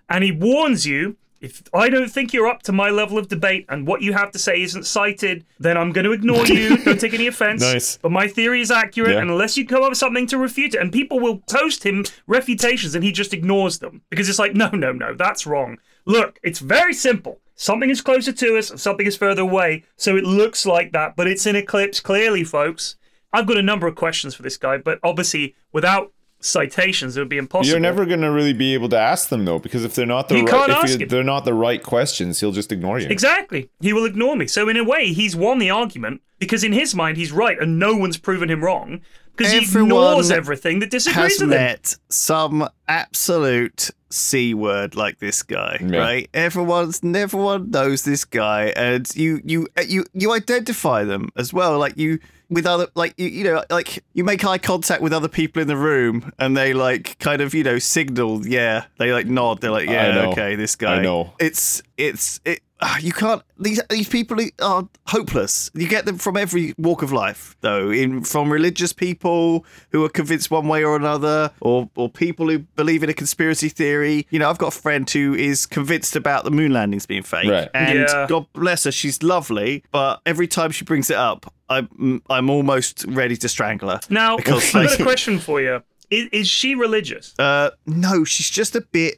[0.09, 3.66] And he warns you if I don't think you're up to my level of debate
[3.68, 6.78] and what you have to say isn't cited, then I'm going to ignore you.
[6.86, 7.62] don't take any offense.
[7.64, 7.97] Nice.
[7.97, 9.22] But my theory is accurate, Yeah.
[9.22, 12.05] and unless you come up with something to refute it, and people will post him
[12.28, 15.80] refutations and he just ignores them because it's like, no, no, no, that's wrong.
[16.06, 17.39] Look, it's very simple.
[17.56, 21.16] Something is closer to us, and something is further away, so it looks like that,
[21.16, 22.95] but it's an eclipse, clearly, folks.
[23.32, 27.30] I've got a number of questions for this guy, but obviously, without citations, it would
[27.30, 27.70] be impossible.
[27.70, 30.28] You're never going to really be able to ask them though, because if they're not
[30.28, 31.08] the You right, can't if ask you- him.
[31.10, 33.08] they're not the right questions, he'll just ignore you.
[33.10, 33.70] Exactly.
[33.80, 34.47] He will ignore me.
[34.47, 37.78] So in a way, he's won the argument because in his mind he's right and
[37.78, 39.02] no one's proven him wrong
[39.38, 41.49] because he Everyone ignores everything that Has disagrees with him.
[41.49, 45.99] met some absolute c word like this guy, Yeah.
[45.99, 46.30] right?
[46.34, 51.78] Everyone's everyone knows this guy, and you you uh, you you identify them as well,
[51.80, 55.30] like you with other like you, you know like you make eye contact with other
[55.30, 59.26] people in the room and they like kind of you know signal yeah they like
[59.26, 61.32] nod they're like yeah okay this guy I know.
[61.39, 62.59] it's it's it
[63.00, 67.56] you can't these these people are hopeless you get them from every walk of life
[67.62, 72.50] though in from religious people who are convinced one way or another or or people
[72.50, 76.16] who believe in a conspiracy theory you know i've got a friend who is convinced
[76.16, 77.70] about the moon landings being fake Right.
[77.76, 78.26] and Yeah.
[78.28, 83.06] god bless her she's lovely but every time she brings it up i'm i'm almost
[83.08, 85.84] ready to strangle her Now, Because, I've got a question for you.
[86.10, 87.34] Is, is she religious?
[87.40, 89.16] Uh, no, she's just a bit.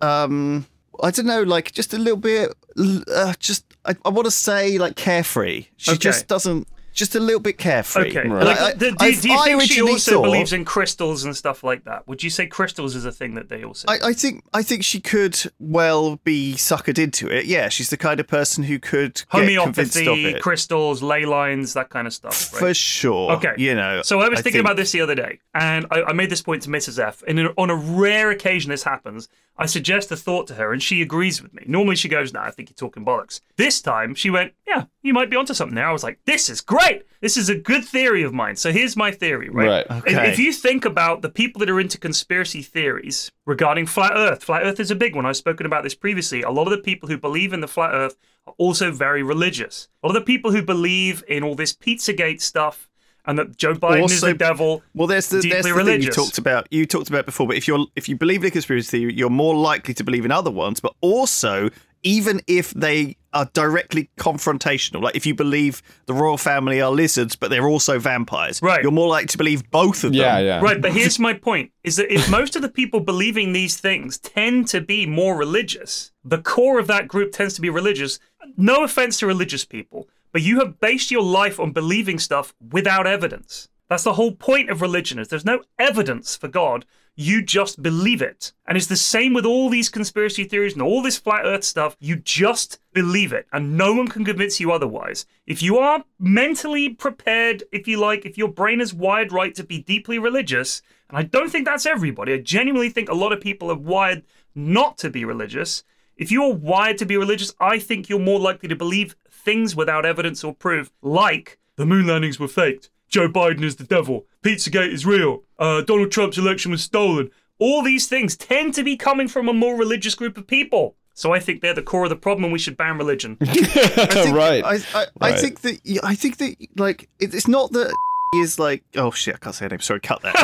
[0.00, 0.66] Um,
[1.02, 2.54] I don't know, like just a little bit.
[2.76, 5.66] Uh, just I, I want to say like carefree.
[5.76, 5.98] She Okay.
[5.98, 6.66] just doesn't.
[6.94, 8.10] Just a little bit carefree.
[8.16, 8.28] Okay.
[8.28, 8.44] Right.
[8.44, 11.62] Like, I- do, do- you I think she also thought- believes in crystals and stuff
[11.64, 12.06] like that?
[12.08, 13.86] Would you say crystals is a thing that they also?
[13.88, 17.46] I, I think I think she could well be suckered into it.
[17.46, 19.24] Yeah, she's the kind of person who could get
[19.62, 22.52] convinced of Homeopathy, crystals, ley lines, that kind of stuff.
[22.52, 22.58] Right?
[22.60, 23.32] For sure.
[23.32, 23.54] Okay.
[23.58, 24.02] You know.
[24.02, 26.42] So I was thinking think- about this the other day, and I, I made this
[26.42, 26.98] point to Mrs.
[26.98, 27.22] F.
[27.26, 31.02] And on a rare occasion this happens, I suggest a thought to her, and she
[31.02, 31.64] agrees with me.
[31.66, 35.12] Normally she goes, "Nah, I think you're talking bollocks." This time she went, "Yeah, you
[35.12, 36.83] might be onto something there." I was like, "This is great.
[37.20, 39.86] This is a good theory of mine." So here's my theory, right?
[39.90, 40.04] Right.
[40.06, 40.30] If- Okay.
[40.32, 44.62] If you think about the people that are into conspiracy theories regarding flat Earth, flat
[44.64, 45.24] Earth is a big one.
[45.26, 46.42] I've spoken about this previously.
[46.42, 48.16] A lot of the people who believe in the flat Earth
[48.46, 49.88] are also very religious.
[50.02, 52.88] A lot of the people who believe in all this Pizzagate stuff
[53.26, 54.82] and that Joe Biden is Also- the devil.
[54.92, 56.66] Well, there's the, there's the thing you talked about.
[56.70, 59.30] You talked about before, but if you're if you believe in a conspiracy theory, you're
[59.30, 60.78] more likely to believe in other ones.
[60.80, 61.70] But also,
[62.02, 67.36] even if they are directly confrontational, like if you believe the royal family are lizards,
[67.36, 68.82] but they're also vampires, Right.
[68.82, 70.20] You're more likely to believe both of them.
[70.20, 70.60] Yeah, yeah.
[70.60, 74.18] Right, but here's my point: is that if most of the people believing these things
[74.18, 78.18] tend to be more religious, the core of that group tends to be religious.
[78.56, 83.06] No offense to religious people, but you have based your life on believing stuff without
[83.06, 83.68] evidence.
[83.88, 86.84] That's the whole point of religion: is there's no evidence for God.
[87.16, 88.52] You just believe it.
[88.66, 91.96] And it's the same with all these conspiracy theories and all this flat earth stuff.
[92.00, 95.24] You just believe it, and no one can convince you otherwise.
[95.46, 99.62] If you are mentally prepared, if you like, if your brain is wired right to
[99.62, 103.40] be deeply religious, and I don't think that's everybody, I genuinely think a lot of
[103.40, 104.24] people are wired
[104.56, 105.84] not to be religious.
[106.16, 110.04] If you're wired to be religious, I think you're more likely to believe things without
[110.04, 112.90] evidence or proof, like the moon landings were faked.
[113.14, 114.26] Joe Biden is the devil.
[114.42, 115.44] Pizzagate is real.
[115.56, 117.30] Uh, Donald Trump's election was stolen.
[117.60, 120.96] All these things tend to be coming from a more religious group of people.
[121.12, 123.36] So I think they're the core of the problem, and we should ban religion.
[123.40, 124.64] think- right.
[124.64, 127.96] I, I, I think that I think that like it, it's not that
[128.40, 130.34] is like oh shit I can't say her name sorry cut that.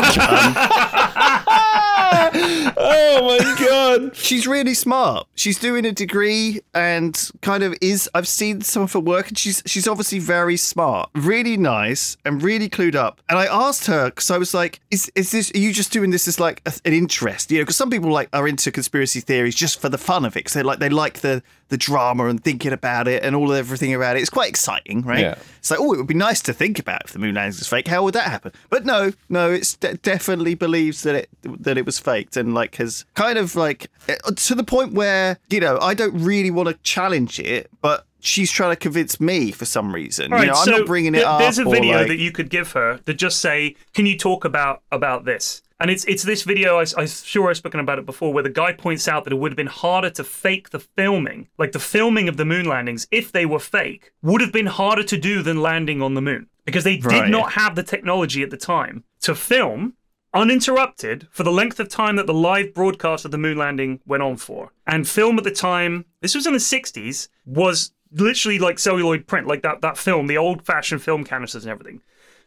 [2.11, 4.17] Um, oh my god.
[4.17, 5.27] she's really smart.
[5.35, 8.11] She's doing a degree and kind of is.
[8.15, 12.43] I've seen some of her work, and she's she's obviously very smart, really nice, and
[12.43, 13.21] really clued up.
[13.29, 15.53] And I asked her because I was like, "Is is this?
[15.55, 17.51] Are you just doing this as like a, an interest?
[17.51, 20.37] You know, because some people like are into conspiracy theories just for the fun of
[20.37, 20.41] it.
[20.41, 23.57] Because they like they like the the drama and thinking about it and all of
[23.57, 24.21] everything about it.
[24.21, 25.21] It's quite exciting, right?
[25.21, 25.37] Yeah.
[25.59, 27.67] It's like, oh, it would be nice to think about if the moon landing was
[27.69, 27.89] fake.
[27.89, 28.53] How would that happen?
[28.69, 32.77] But no, no, it de- definitely believes that it that it was faked and like
[32.77, 36.69] has kind of like eh, to the point where you know I don't really want
[36.69, 40.33] to challenge it, but she's trying to convince me for some reason.
[40.33, 41.41] All you right, know, I'm so not bringing it th- up.
[41.41, 44.45] There's a video like- that you could give her that just say, "Can you talk
[44.45, 46.79] about about this?" And it's it's this video.
[46.79, 49.37] I, I'm sure I've spoken about it before, where the guy points out that it
[49.37, 53.09] would have been harder to fake the filming, like the filming of the moon landings,
[53.11, 56.49] if they were fake, would have been harder to do than landing on the moon
[56.67, 57.31] because they did Right.
[57.31, 59.95] not have the technology at the time to film
[60.33, 64.23] uninterrupted for the length of time that the live broadcast of the moon landing went
[64.23, 64.71] on for.
[64.87, 69.47] And film at the time, this was in the 60s, was literally like celluloid print,
[69.47, 72.01] like that, that film, the old fashioned film canisters and everything.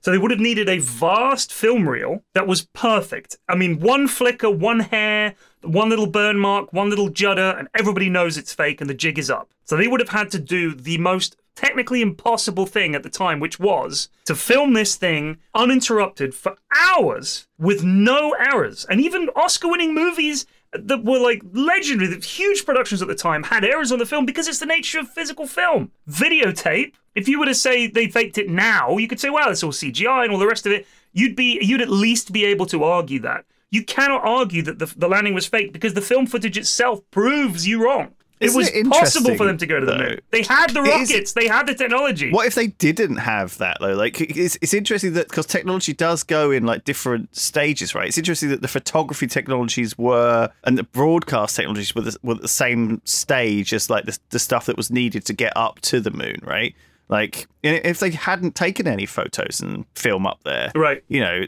[0.03, 3.37] So they would have needed a vast film reel that was perfect.
[3.47, 8.09] I mean, one flicker, one hair, one little burn mark, one little judder, and everybody
[8.09, 9.49] knows it's fake and the jig is up.
[9.63, 13.39] So they would have had to do the most technically impossible thing at the time,
[13.39, 18.85] which was to film this thing uninterrupted for hours with no errors.
[18.89, 20.45] And even Oscar winning movies
[20.75, 24.47] that were like legendary, huge productions at the time had errors on the film because
[24.47, 25.91] it's the nature of physical film.
[26.09, 29.63] Videotape, if you were to say they faked it now, you could say, well, it's
[29.63, 30.87] all CGI and all the rest of it.
[31.11, 33.45] You'd be you'd at least be able to argue that.
[33.73, 37.67] you cannot argue that the, the landing was fake because the film footage itself proves
[37.67, 38.13] you wrong.
[38.43, 40.19] It Isn't was it possible for them to go to the moon.
[40.31, 41.31] They had the It rockets.
[41.31, 42.29] They had the technology.
[42.29, 43.93] What if they didn't have that though?
[43.93, 48.07] Like it's it's interesting that because technology does go in like different stages, right?
[48.07, 52.41] It's interesting that the photography technologies were and the broadcast technologies were the, were at
[52.41, 56.01] the same stage as like the, the stuff that was needed to get up to
[56.01, 56.75] the moon, right?
[57.13, 61.03] Like if they hadn't taken any photos and film up there, Right.
[61.07, 61.41] You know,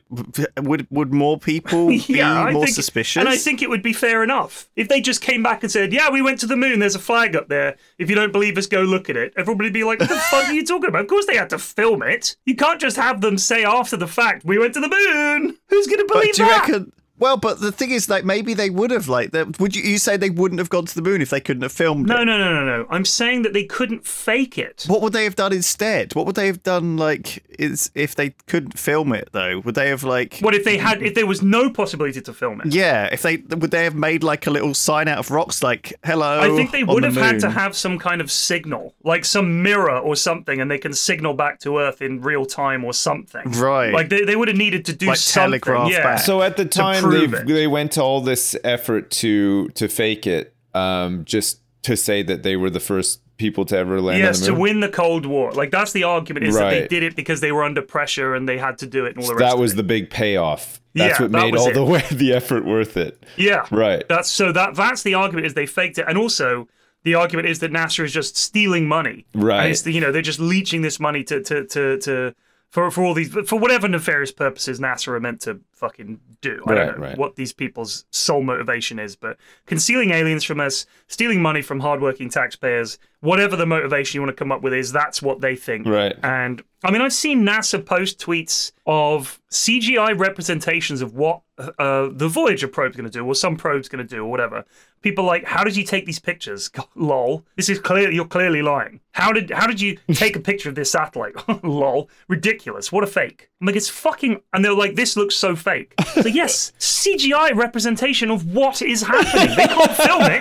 [0.62, 3.20] would would more people be yeah, more think, suspicious?
[3.20, 5.92] And I think it would be fair enough if they just came back and said,
[5.92, 6.78] "Yeah, we went to the moon.
[6.78, 7.78] There's a flag up there.
[7.98, 10.16] If you don't believe us, go look at it." Everybody would be like, "What the
[10.16, 12.38] fuck are you talking about?" Of course, they had to film it.
[12.46, 15.88] You can't just have them say after the fact, "We went to the moon." Who's
[15.88, 16.60] going to But believe do you that?
[16.68, 16.92] reckon?
[17.18, 19.98] Well, but the thing is, like, maybe they would have, like, they- would you, you
[19.98, 22.26] say they wouldn't have gone to the moon if they couldn't have filmed No, it?
[22.26, 22.88] no, no, no, no.
[22.90, 24.84] I'm saying that they couldn't fake it.
[24.88, 26.14] What would they have done instead?
[26.14, 29.60] What would they have done, like, is if they couldn't film it though?
[29.64, 31.02] Would they have, like, What if they had?
[31.02, 32.74] If there was no possibility to film it?
[32.74, 33.08] yeah?
[33.12, 36.42] If they would they have made like a little sign out of rocks, like, hello?
[36.42, 39.24] I think they on would the have had to have some kind of signal, like
[39.24, 42.94] some mirror or something, and they can signal back to Earth in real time or
[42.94, 43.50] something.
[43.52, 43.94] Right.
[43.94, 45.62] Like they, they would have needed to do Like something.
[45.62, 46.04] telegraph yeah.
[46.04, 46.20] back.
[46.20, 47.48] So at the time they prove it.
[47.48, 52.44] they went to all this effort to to fake it, um, just to say that
[52.44, 55.26] they were the first people to ever land Yes, on the to win the Cold
[55.26, 55.52] War.
[55.52, 58.48] Like that's the argument is that they did it because they were under pressure and
[58.48, 59.52] they had to do it and all the rest.
[59.56, 60.80] that was the big payoff.
[60.94, 61.74] That's Yeah, what made was all it.
[61.74, 63.22] the way the effort worth it.
[63.38, 64.08] yeah Right.
[64.08, 66.68] That's so that that's the argument is they faked it, and also
[67.04, 69.26] the argument is that NASA is just stealing money.
[69.36, 69.60] Right.
[69.64, 72.36] And it's the, you know they're just leeching this money to to to to.
[72.76, 76.62] For, for all these for whatever nefarious purposes NASA are meant to fucking do.
[76.68, 77.18] I Right, don't know right.
[77.18, 82.30] what these people's sole motivation is, but concealing aliens from us, stealing money from hardworking
[82.30, 85.88] taxpayers, whatever the motivation you want to come up with is, that's what they think.
[85.88, 86.18] Right.
[86.22, 92.28] And I mean, I've seen NASA post tweets of CGI representations of what uh, the
[92.28, 94.66] Voyager probe's going to do, or some probe's going to do, or whatever.
[95.02, 96.70] People like, how did you take these pictures?
[96.96, 97.46] Lol.
[97.56, 98.12] This is clear.
[98.12, 99.00] You're clearly lying.
[99.12, 101.36] How did how did you take a picture of this satellite?
[101.64, 102.10] Lol.
[102.28, 102.92] Ridiculous.
[102.92, 103.50] What a fake.
[103.62, 104.42] I'm like, it's fucking.
[104.54, 105.94] And they're like, this looks so fake.
[106.14, 109.56] So yes, CGI representation of what is happening.
[109.56, 110.40] They can't film it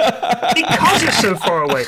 [0.54, 1.84] because it's so far away.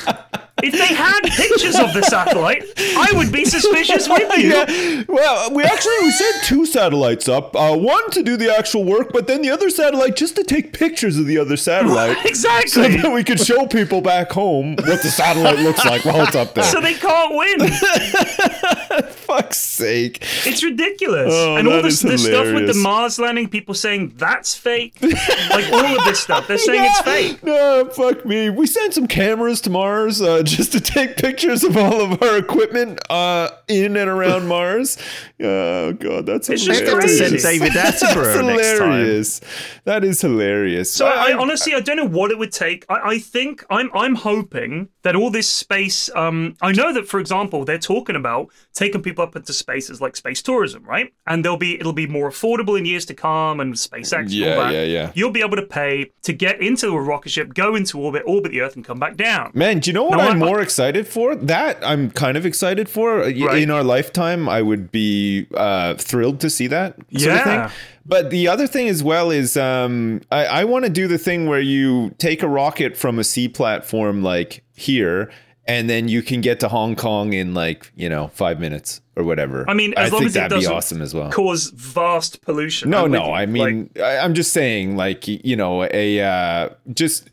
[0.63, 4.49] If they had pictures of the satellite, I would be suspicious with you.
[4.49, 7.55] Yeah, well, we actually we sent two satellites up.
[7.55, 10.73] Uh, one to do the actual work, but then the other satellite just to take
[10.73, 12.69] pictures of the other satellite, exactly.
[12.69, 16.35] so that we could show people back home what the satellite looks like while it's
[16.35, 16.63] up there.
[16.63, 17.69] So they can't win.
[19.27, 20.19] fuck's sake!
[20.45, 21.33] It's ridiculous.
[21.35, 22.73] Oh, and all this, this stuff with the.
[22.73, 24.95] Mars landing, people saying that's fake.
[25.01, 27.43] like all of this stuff, they're saying it's fake.
[27.43, 28.49] No, fuck me.
[28.49, 32.37] We sent some cameras to Mars uh, just to take pictures of all of our
[32.37, 34.97] equipment uh, in and around Mars.
[35.41, 37.19] Oh god, that's It's just hilarious.
[37.19, 37.37] crazy.
[37.39, 38.89] Send David That's Attenborough next time.
[38.91, 39.41] hilarious.
[39.85, 40.91] That is hilarious.
[40.91, 42.85] So I, I honestly, I don't know what it would take.
[42.89, 46.09] I, I think I'm, I'm hoping that all this space.
[46.15, 50.15] Um, I know that, for example, they're talking about taking people up into spaces like
[50.15, 51.13] space tourism, right?
[51.25, 54.13] And they'll be, it'll be more affordable in years to come, and SpaceX.
[54.19, 54.73] and Yeah, all that.
[54.73, 55.11] yeah, yeah.
[55.15, 58.51] You'll be able to pay to get into a rocket ship, go into orbit, orbit
[58.51, 59.51] the Earth, and come back down.
[59.53, 61.35] Man, do you know what No, I'm I- more excited for?
[61.35, 63.17] That I'm kind of excited for.
[63.19, 63.37] Right.
[63.63, 67.67] In our lifetime, I would be uh, thrilled to see that sort of Yeah.
[67.69, 67.77] thing.
[68.05, 71.45] But the other thing as well is um, I, I want to do the thing
[71.45, 75.29] where you take a rocket from a sea platform like here,
[75.67, 79.23] and then you can get to Hong Kong in like you know five minutes or
[79.23, 79.69] whatever.
[79.69, 81.31] I mean, as I long think as it that'd be doesn't awesome as well.
[81.31, 82.89] cause vast pollution.
[82.89, 83.23] No, I'm no.
[83.31, 87.29] I Like, mean, I, I'm just saying, like you know, a uh, just.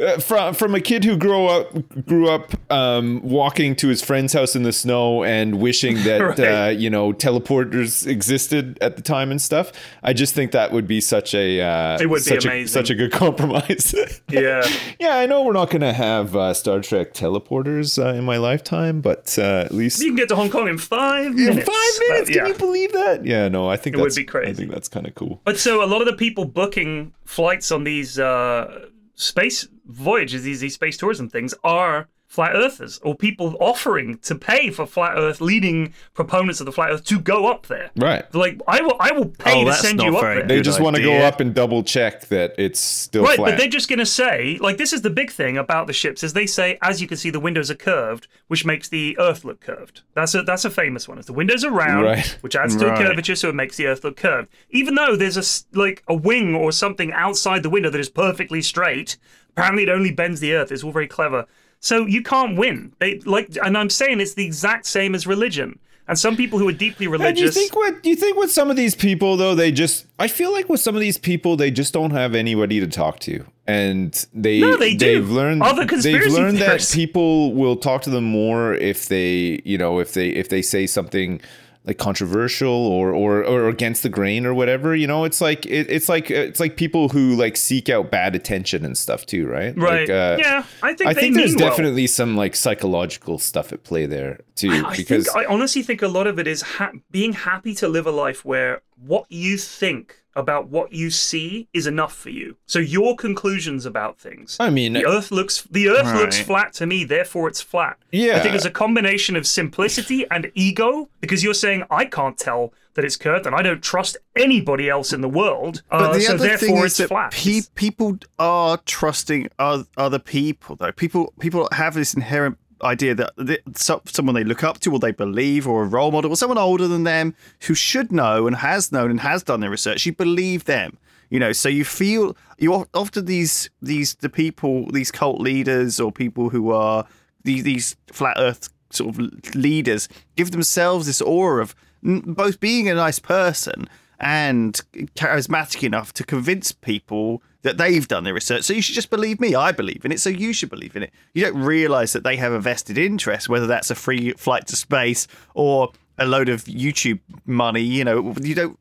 [0.00, 1.72] Uh, from from a kid who grew up
[2.06, 6.40] grew up um, walking to his friend's house in the snow and wishing that Right.
[6.40, 9.72] uh, you know teleporters existed at the time and stuff.
[10.02, 12.68] I just think that would be such a uh, It would be such a, amazing.
[12.72, 13.94] such a good compromise.
[14.30, 14.66] yeah.
[15.00, 19.00] yeah, I know we're not gonna have uh, Star Trek teleporters uh, in my lifetime,
[19.02, 21.68] but uh, at least You can get to Hong Kong in five in minutes.
[21.68, 22.30] five minutes.
[22.30, 22.46] Can yeah.
[22.46, 23.24] you believe that?
[23.26, 24.50] Yeah, no, I think It would be crazy.
[24.50, 25.40] I think that's kind of cool.
[25.44, 30.60] But so a lot of the people booking flights on these uh, space voyages, these
[30.60, 35.40] these space tourism things, are flat earthers or people offering to pay for flat earth
[35.40, 37.90] leading proponents of the flat earth to go up there.
[37.96, 38.24] Right.
[38.30, 40.46] They're like I will I will pay Oh, to send you up there.
[40.46, 43.50] They Good just want to go up and double check that it's still Right, flat.
[43.50, 46.22] but they're just going to say, like, this is the big thing about the ships
[46.22, 49.44] is they say, as you can see, the windows are curved, which makes the Earth
[49.44, 50.02] look curved.
[50.14, 51.18] That's a that's a famous one.
[51.18, 52.38] Is the windows are round, Right.
[52.42, 54.46] which adds to a curvature, so it makes the Earth look curved.
[54.70, 58.08] Even though there's a s- like a wing or something outside the window that is
[58.08, 59.16] perfectly straight,
[59.60, 60.72] apparently it only bends the Earth.
[60.72, 61.46] It's all very clever.
[61.80, 62.92] So you can't win.
[62.98, 65.78] They like, and I'm saying it's the exact same as religion.
[66.08, 67.30] and some people who are deeply religious.
[67.30, 70.28] And you think what you think with some of these people though they just I
[70.28, 73.44] feel like with some of these people they just don't have anybody to talk to
[73.66, 75.16] and they No, they do.
[75.20, 79.60] have learned Other they've conspiracy learned that people will talk to them more if they
[79.64, 81.40] you know if they if they say something
[81.84, 85.90] like controversial or or or against the grain or whatever you know it's like it,
[85.90, 89.76] it's like it's like people who like seek out bad attention and stuff too right
[89.78, 90.08] right?
[90.08, 91.70] like, uh, yeah, I think I think there's well.
[91.70, 96.02] definitely some like psychological stuff at play there too I because think I honestly think
[96.02, 99.56] a lot of it is ha- being happy to live a life where what you
[99.56, 102.56] think about what you see is enough for you.
[102.66, 104.56] So your conclusions about things.
[104.60, 107.98] I mean the Earth looks the Earth looks flat to me, therefore it's flat.
[108.12, 108.36] Yeah.
[108.36, 112.72] I think it's a combination of simplicity and ego because you're saying I can't tell
[112.94, 115.82] that it's curved and I don't trust anybody else in the world.
[115.90, 117.32] But uh, the so other therefore thing it's is that flat.
[117.32, 120.92] pe- people are trusting other people, though.
[120.92, 124.98] People people have this inherent idea that th- so- someone they look up to or
[124.98, 127.34] they believe or a role model or someone older than them
[127.66, 130.98] who should know and has known and has done their research you believe them
[131.30, 131.52] you know?
[131.52, 136.72] So you feel you often these these the people these cult leaders or people who
[136.72, 137.06] are
[137.44, 142.94] these these flat earth sort of leaders give themselves this aura of both being a
[142.94, 144.82] nice person and
[145.14, 148.62] charismatic enough to convince people that they've done their research.
[148.64, 149.54] So you should just believe me.
[149.54, 150.20] I believe in it.
[150.20, 151.12] So you should believe in it.
[151.34, 154.76] You don't realize that they have a vested interest, whether that's a free flight to
[154.76, 157.82] space or a load of YouTube money.
[157.82, 158.78] You know, you don't.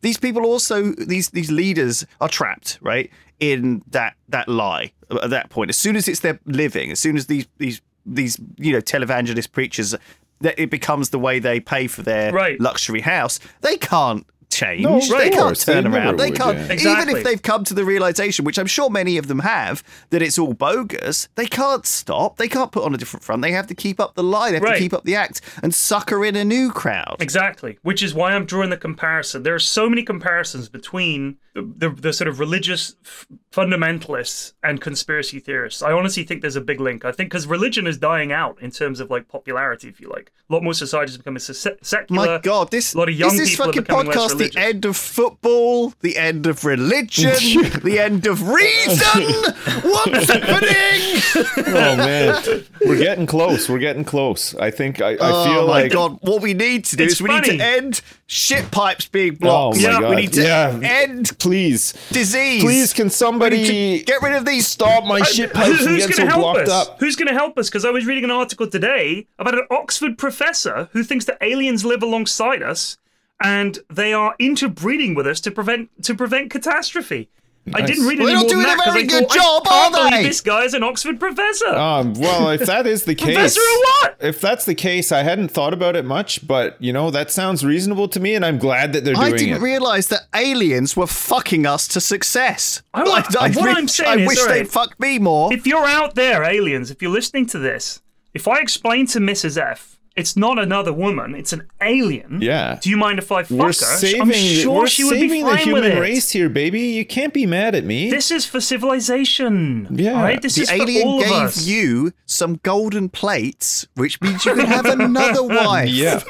[0.00, 3.10] These people also these these leaders are trapped right
[3.40, 5.70] in that that lie at that point.
[5.70, 9.52] As soon as it's their living, as soon as these these these you know televangelist
[9.52, 9.94] preachers
[10.40, 12.60] that it becomes the way they pay for their Right.
[12.60, 16.64] luxury house they can't change No, they can't course, they turn around they can't yeah.
[16.64, 17.20] even Exactly.
[17.20, 20.38] if they've come to the realization which i'm sure many of them have that it's
[20.38, 23.74] all bogus they can't stop they can't put on a different front they have to
[23.74, 24.74] keep up the lie they have Right.
[24.74, 28.32] to keep up the act and sucker in a new crowd Exactly, which is why
[28.32, 29.42] I'm drawing the comparison.
[29.42, 34.80] There are so many comparisons between the, the, the sort of religious f- fundamentalists and
[34.80, 35.82] conspiracy theorists.
[35.82, 37.04] I honestly think there's a big link.
[37.04, 40.32] I think because religion is dying out in terms of like popularity, if you like.
[40.48, 42.26] A lot more societies are becoming se- secular.
[42.26, 44.52] my god this a lot of young is this people are fucking becoming less podcast
[44.54, 47.30] the end of football the end of religion
[47.82, 49.22] the end of reason
[49.82, 53.68] what's happening oh man, we're getting close.
[53.68, 54.54] We're getting close.
[54.54, 56.18] I think I, I oh feel my like god!
[56.22, 57.50] What we need to do It's is we funny.
[57.50, 59.76] need to end shit pipes being Oh blocked.
[59.78, 60.10] my Yeah, we god!
[60.10, 62.62] We need to yeah, end please, disease.
[62.62, 64.66] please, can somebody get rid of these.
[64.66, 66.88] stop my uh, shit pipes from who's getting going so to help blocked us?
[66.88, 67.00] up?
[67.00, 67.68] Who's going to help us?
[67.68, 71.84] Because I was reading an article today about an Oxford professor who thinks that aliens
[71.84, 72.96] live alongside us
[73.42, 77.28] and they are interbreeding with us to prevent to prevent catastrophe.
[77.74, 79.62] I didn't read Well, any they're more not than doing a very good thought, job,
[79.66, 80.28] I can't are believe they?
[80.28, 81.74] this is an Oxford professor.
[81.74, 84.16] Um, well, if that is the case, Professor of what?
[84.20, 87.64] If that's the case, I hadn't thought about it much, but you know that sounds
[87.64, 89.34] reasonable to me, and I'm glad that they're doing it.
[89.34, 89.60] I didn't it.
[89.62, 92.82] realize that aliens were fucking us to success.
[92.94, 95.52] I want- what I'm saying I is, wish alright, they'd fucked me more.
[95.52, 98.00] if you're out there, aliens, if you're listening to this,
[98.32, 99.60] if I explain to Mrs.
[99.60, 102.40] F, it's not another woman, it's an alien.
[102.40, 102.78] Yeah.
[102.80, 103.72] Do you mind if I fuck we're her?
[103.72, 106.00] saving, I'm sure we're she would be saving fine the human with it.
[106.00, 106.80] race here, baby.
[106.80, 108.08] You can't be mad at me.
[108.10, 109.86] This is for civilization.
[109.90, 110.12] Yeah.
[110.14, 110.40] All right?
[110.40, 111.66] This the is for alien all of gave us.
[111.66, 115.88] you some golden plates, which means you can have another wife.
[115.90, 116.22] yeah.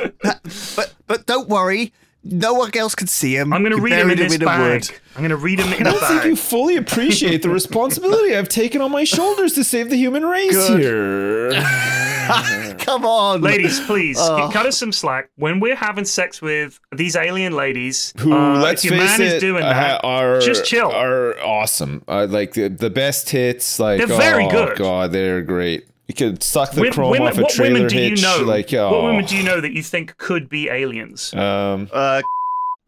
[0.74, 1.92] But but don't worry,
[2.24, 3.52] no one else can see him.
[3.52, 4.82] I'm going to read him in this in a bag.
[4.82, 4.90] wood.
[5.14, 6.02] I'm going to read him in I a bag.
[6.02, 9.90] I don't think you fully appreciate the responsibility I've taken on my shoulders to save
[9.90, 10.80] the human race Good.
[10.80, 11.52] here.
[12.86, 14.48] Come on, Ladies, please Oh.
[14.52, 15.28] cut us some slack.
[15.36, 19.26] When we're having sex with these alien ladies, Who, uh, let's if your face man
[19.26, 20.92] it, is doing uh, that, are just chill.
[20.92, 22.02] Are awesome.
[22.06, 23.80] Uh, like the, the best hits.
[23.80, 24.78] Like They're very oh, good.
[24.78, 25.86] God, they're great.
[26.06, 28.20] You could suck the Wi- chrome women, off a what trailer women do hitch.
[28.20, 28.44] you know?
[28.44, 28.92] Like oh.
[28.92, 31.34] What women do you know that you think could be aliens?
[31.34, 32.22] Um, Uh,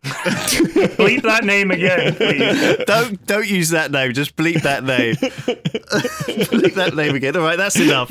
[0.04, 2.84] Bleep that name again, please.
[2.86, 4.12] don't don't use that name.
[4.12, 5.14] Just bleep that name.
[5.16, 7.36] bleep that name again.
[7.36, 8.10] All right, that's enough.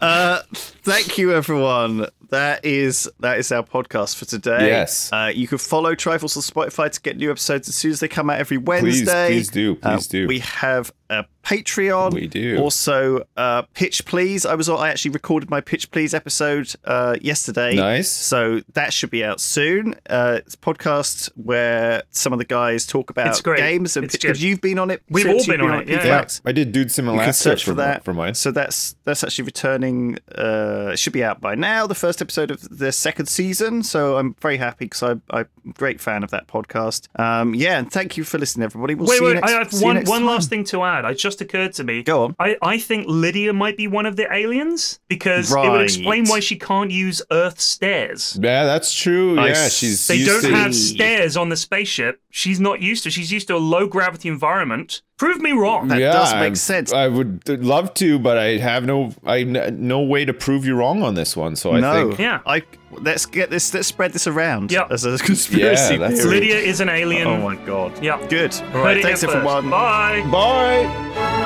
[0.00, 2.06] Uh, thank you, everyone.
[2.30, 4.66] That is that is our podcast for today.
[4.68, 5.10] Yes.
[5.12, 8.08] Uh, you can follow Triforce on Spotify to get new episodes as soon as they
[8.08, 9.28] come out every Wednesday.
[9.28, 10.26] please do, Uh, please do.
[10.28, 12.12] We have a Patreon.
[12.12, 12.58] We do.
[12.58, 14.46] Also, uh, Pitch Please.
[14.46, 17.74] I was I actually recorded my Pitch Please episode uh, yesterday.
[17.74, 18.08] Nice.
[18.08, 19.94] So that should be out soon.
[20.08, 24.42] Uh, it's a podcast where some of the guys talk about games and It's because
[24.42, 25.02] you've been on it.
[25.10, 25.98] We've all you've been on it, yeah.
[25.98, 26.42] P-Flax.
[26.44, 28.34] I did Dude Sim You can search for, for that for mine.
[28.34, 31.86] So that's that's actually returning uh, uh, it should be out by now.
[31.86, 33.82] The first episode of the second season.
[33.82, 37.08] So I'm very happy because I'm a great fan of that podcast.
[37.18, 38.94] Um, yeah, and thank you for listening, everybody.
[38.94, 39.40] We'll Wait, see you wait.
[39.40, 40.24] next, I have one one time.
[40.26, 41.01] last thing to add.
[41.10, 42.02] It just occurred to me.
[42.02, 42.36] Go on.
[42.38, 46.40] I, I think Lydia might be one of the aliens because it would explain why
[46.40, 48.38] she can't use Earth stairs.
[48.40, 49.38] Yeah, that's true.
[49.38, 52.20] I Yeah, she's They used don't to- have stairs on the spaceship.
[52.30, 53.10] She's not used to.
[53.10, 55.02] She's used to a low gravity environment.
[55.22, 55.86] Prove me wrong.
[55.86, 56.92] That yeah, does make I- sense.
[56.92, 60.74] I would love to, but I have no, I n- no way to prove you
[60.74, 61.54] wrong on this one.
[61.54, 62.40] So I no, think, Yeah.
[62.44, 63.72] I let's get this.
[63.72, 64.72] Let's spread this around.
[64.72, 64.88] Yeah.
[64.90, 67.28] as a conspiracy Yeah, that's- Lydia is an alien.
[67.28, 67.92] Oh my god.
[68.02, 68.18] Yeah.
[68.28, 68.52] Good.
[68.52, 68.96] All Heard right.
[68.96, 69.70] it Thanks everyone.
[69.70, 70.22] Bye.
[70.28, 71.38] bye.